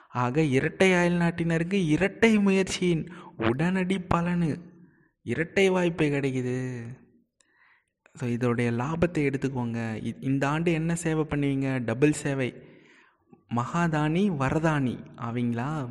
[0.09, 4.59] ஆக இரட்டை அயல் நாட்டினருக்கு இரட்டை முயற்சியின் உடனடி பலனு
[5.22, 6.83] இரட்டை வாய்ப்பு கிடைக்குது.
[8.20, 9.81] ஸோ இதோடைய லாபத்தை எடுத்துக்கோங்க.
[10.20, 11.85] இந்த ஆண்டு என்ன சேவை பண்ணுவீங்க?
[11.85, 12.54] டபுள் சேவை.
[13.54, 14.96] மகாதானி வரதானி.
[15.16, 15.88] ஆவீங்களா?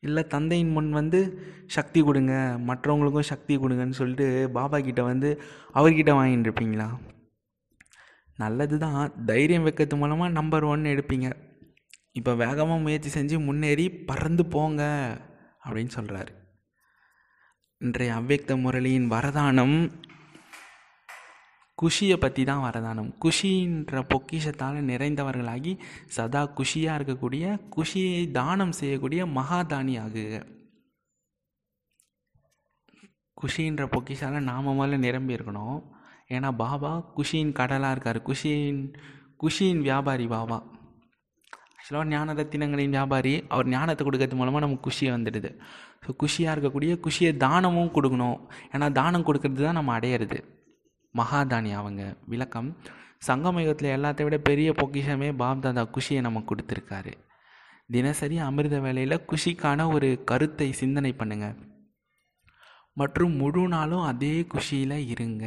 [0.00, 1.20] இல்லை தந்தையின் முன் வந்து
[1.66, 2.32] சக்தி கொடுங்க
[2.68, 5.28] மற்றவங்களுக்கும் சக்தி கொடுங்கன்னு சொல்லிட்டு பாபா கிட்ட வந்து
[5.74, 6.88] அவர்கிட்ட வாங்கிட்டு இருப்பீங்களா?
[8.38, 11.28] நல்லது தான் தைரியம் வைக்கிறது மூலமாக நம்பர் ஒன் எடுப்பீங்க.
[12.12, 14.82] இப்போ வேகமாக முயற்சி செஞ்சு முன்னேறி பறந்து போங்க
[15.64, 16.32] அப்படின்னு சொல்கிறாரு
[17.80, 19.76] இன்றைய அவ்வக்த முரளியின் வரதானம்
[21.80, 23.08] குஷியை பற்றி தான் வரதானம்.
[23.24, 25.72] குஷின்ற பொக்கிஷத்தால் நிறைந்தவர்களாகி
[26.16, 27.44] சதா குஷியாக இருக்கக்கூடிய
[27.76, 30.44] குஷியை தானம் செய்யக்கூடிய மகாதானி ஆகுக
[33.40, 35.78] குஷின்ற பொக்கிஷால் நாம முதல்ல நிரம்பி இருக்கணும்.
[36.34, 38.18] ஏன்னா பாபா குஷியின் கடலாக இருக்கார்.
[38.28, 38.80] குஷியின்
[39.42, 40.58] குஷியின் வியாபாரி பாபா.
[41.78, 43.34] ஆக்சுவலாக ஞான ரத்தினங்களின் வியாபாரி.
[43.48, 45.50] அவர் ஞானத்தை கொடுக்கறது மூலமாக நமக்கு குஷியை வந்துடுது.
[46.04, 48.38] ஸோ குஷியாக இருக்கக்கூடிய குஷியை தானமும் கொடுக்கணும்.
[48.72, 50.38] ஏன்னா தானம் கொடுக்கறது தான் நம்ம அடையிறது.
[51.16, 52.16] மகாதானி அவங்க.
[52.26, 52.76] விளக்கம்.
[53.26, 57.12] சங்கமயுகத்தில் எல்லாத்தை விட பெரிய பொக்கிஷமே பாப்தாதா குஷியை நமக்கு கொடுத்துருக்காரு.
[57.86, 61.56] தினசரி அமிர்த வேலையில் குஷிக்கான ஒரு கருத்தை சிந்தனை பண்ணுங்க.
[62.92, 65.46] மற்றும் முழு நாளும் அதே குஷியில் இருங்க.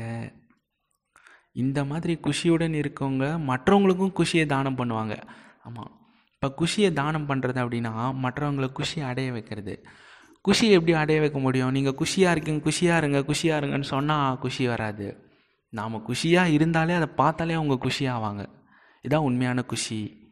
[1.51, 5.15] இந்த மாதிரி குஷியுடன் இருக்கவங்க மற்றவங்களுக்கும் குஷியை தானம் பண்ணுவாங்க.
[5.63, 5.91] ஆமாம்
[6.33, 7.93] இப்போ குஷியை தானம் பண்ணுறது அப்படின்னா
[8.25, 9.73] மற்றவங்களை குஷியை அடைய வைக்கிறது.
[10.47, 11.71] குஷியை எப்படி அடைய வைக்க முடியும்?
[11.71, 15.28] நீங்கள் குஷியாக இருக்கீங்க குஷியாக இருங்க குஷியாக இருங்கன்னு சொன்னால் குஷி வராது.
[15.69, 18.57] நாம் குஷியாக இருந்தாலே அதை பார்த்தாலே அவங்க குஷியாவாங்க
[19.01, 20.31] இதுதான் உண்மையான குஷி.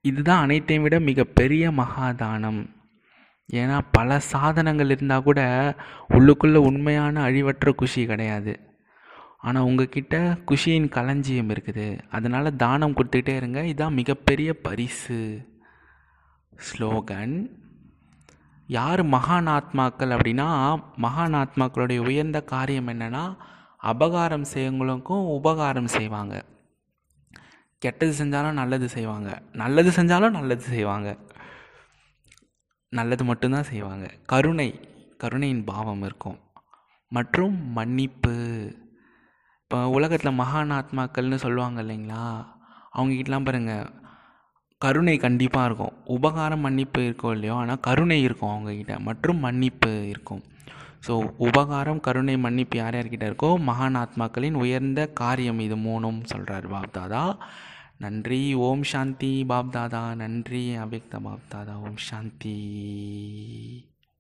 [0.00, 2.60] இதுதான் அனைத்தையும் விட மிகப்பெரிய மகாதானம்.
[3.52, 5.40] ஏன்னா பல சாதனங்கள் இருந்தால் கூட
[6.08, 8.60] உள்ளுக்குள்ளே உண்மையான அழிவற்ற குஷி கிடையாது.
[9.38, 11.98] ஆனால் உங்ககிட்ட குஷியின் களஞ்சியம் இருக்குது.
[12.10, 13.64] அதனால் தானம் கொடுத்துக்கிட்டே இருங்க.
[13.64, 15.48] இதுதான் மிகப்பெரிய பரிசு.
[16.66, 17.34] ஸ்லோகன்
[18.66, 20.48] யார் மகான் ஆத்மாக்கள் அப்படின்னா
[20.96, 23.36] மகான் ஆத்மாக்களுடைய உயர்ந்த காரியம் என்னென்னா
[23.82, 26.44] அபகாரம் செய்யவங்களுக்கும் உபகாரம் செய்வாங்க.
[27.78, 29.42] கெட்டது செஞ்சாலும் நல்லது செய்வாங்க.
[29.52, 31.16] நல்லது செஞ்சாலும் நல்லது செய்வாங்க.
[32.88, 34.10] நல்லது மட்டும்தான் செய்வாங்க.
[34.26, 36.38] கருணை கருணையின் பாவம் இருக்கும்.
[37.08, 38.34] மற்றும் மன்னிப்பு.
[39.62, 42.46] இப்போ உலகத்தில் மகான் ஆத்மாக்கள்னு சொல்லுவாங்க இல்லைங்களா?
[42.96, 43.90] அவங்ககிட்டலாம் பாருங்கள்
[44.78, 46.04] கருணை கண்டிப்பாக இருக்கும்.
[46.04, 50.42] உபகாரம் மன்னிப்பு இருக்கும் இல்லையோ ஆனால் கருணை இருக்கும் அவங்கக்கிட்ட மற்றும் மன்னிப்பு இருக்கும்.
[51.02, 57.24] ஸோ உபகாரம் கருணை மன்னிப்பு யார் யார்கிட்ட இருக்கோ மகான் ஆத்மாக்களின் உயர்ந்த காரியம் இது மூணும் சொல்கிறார் பாப்தாதா
[57.98, 62.58] நன்றி ஓம் சாந்தி பாப்தாதா நன்றி அவ்யக்த பாப்தாதா ஓம் சாந்தி.